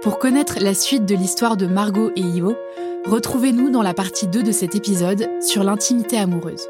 Pour 0.02 0.18
connaître 0.18 0.60
la 0.62 0.74
suite 0.74 1.06
de 1.06 1.16
l'histoire 1.16 1.58
de 1.58 1.68
Margot 1.68 2.12
et 2.16 2.22
Io, 2.22 2.56
retrouvez-nous 3.06 3.70
dans 3.70 3.84
la 3.84 3.94
partie 3.94 4.28
2 4.28 4.42
de 4.42 4.52
cet 4.54 4.76
épisode 4.76 5.30
sur 5.42 5.66
l'intimité 5.66 6.18
amoureuse. 6.18 6.70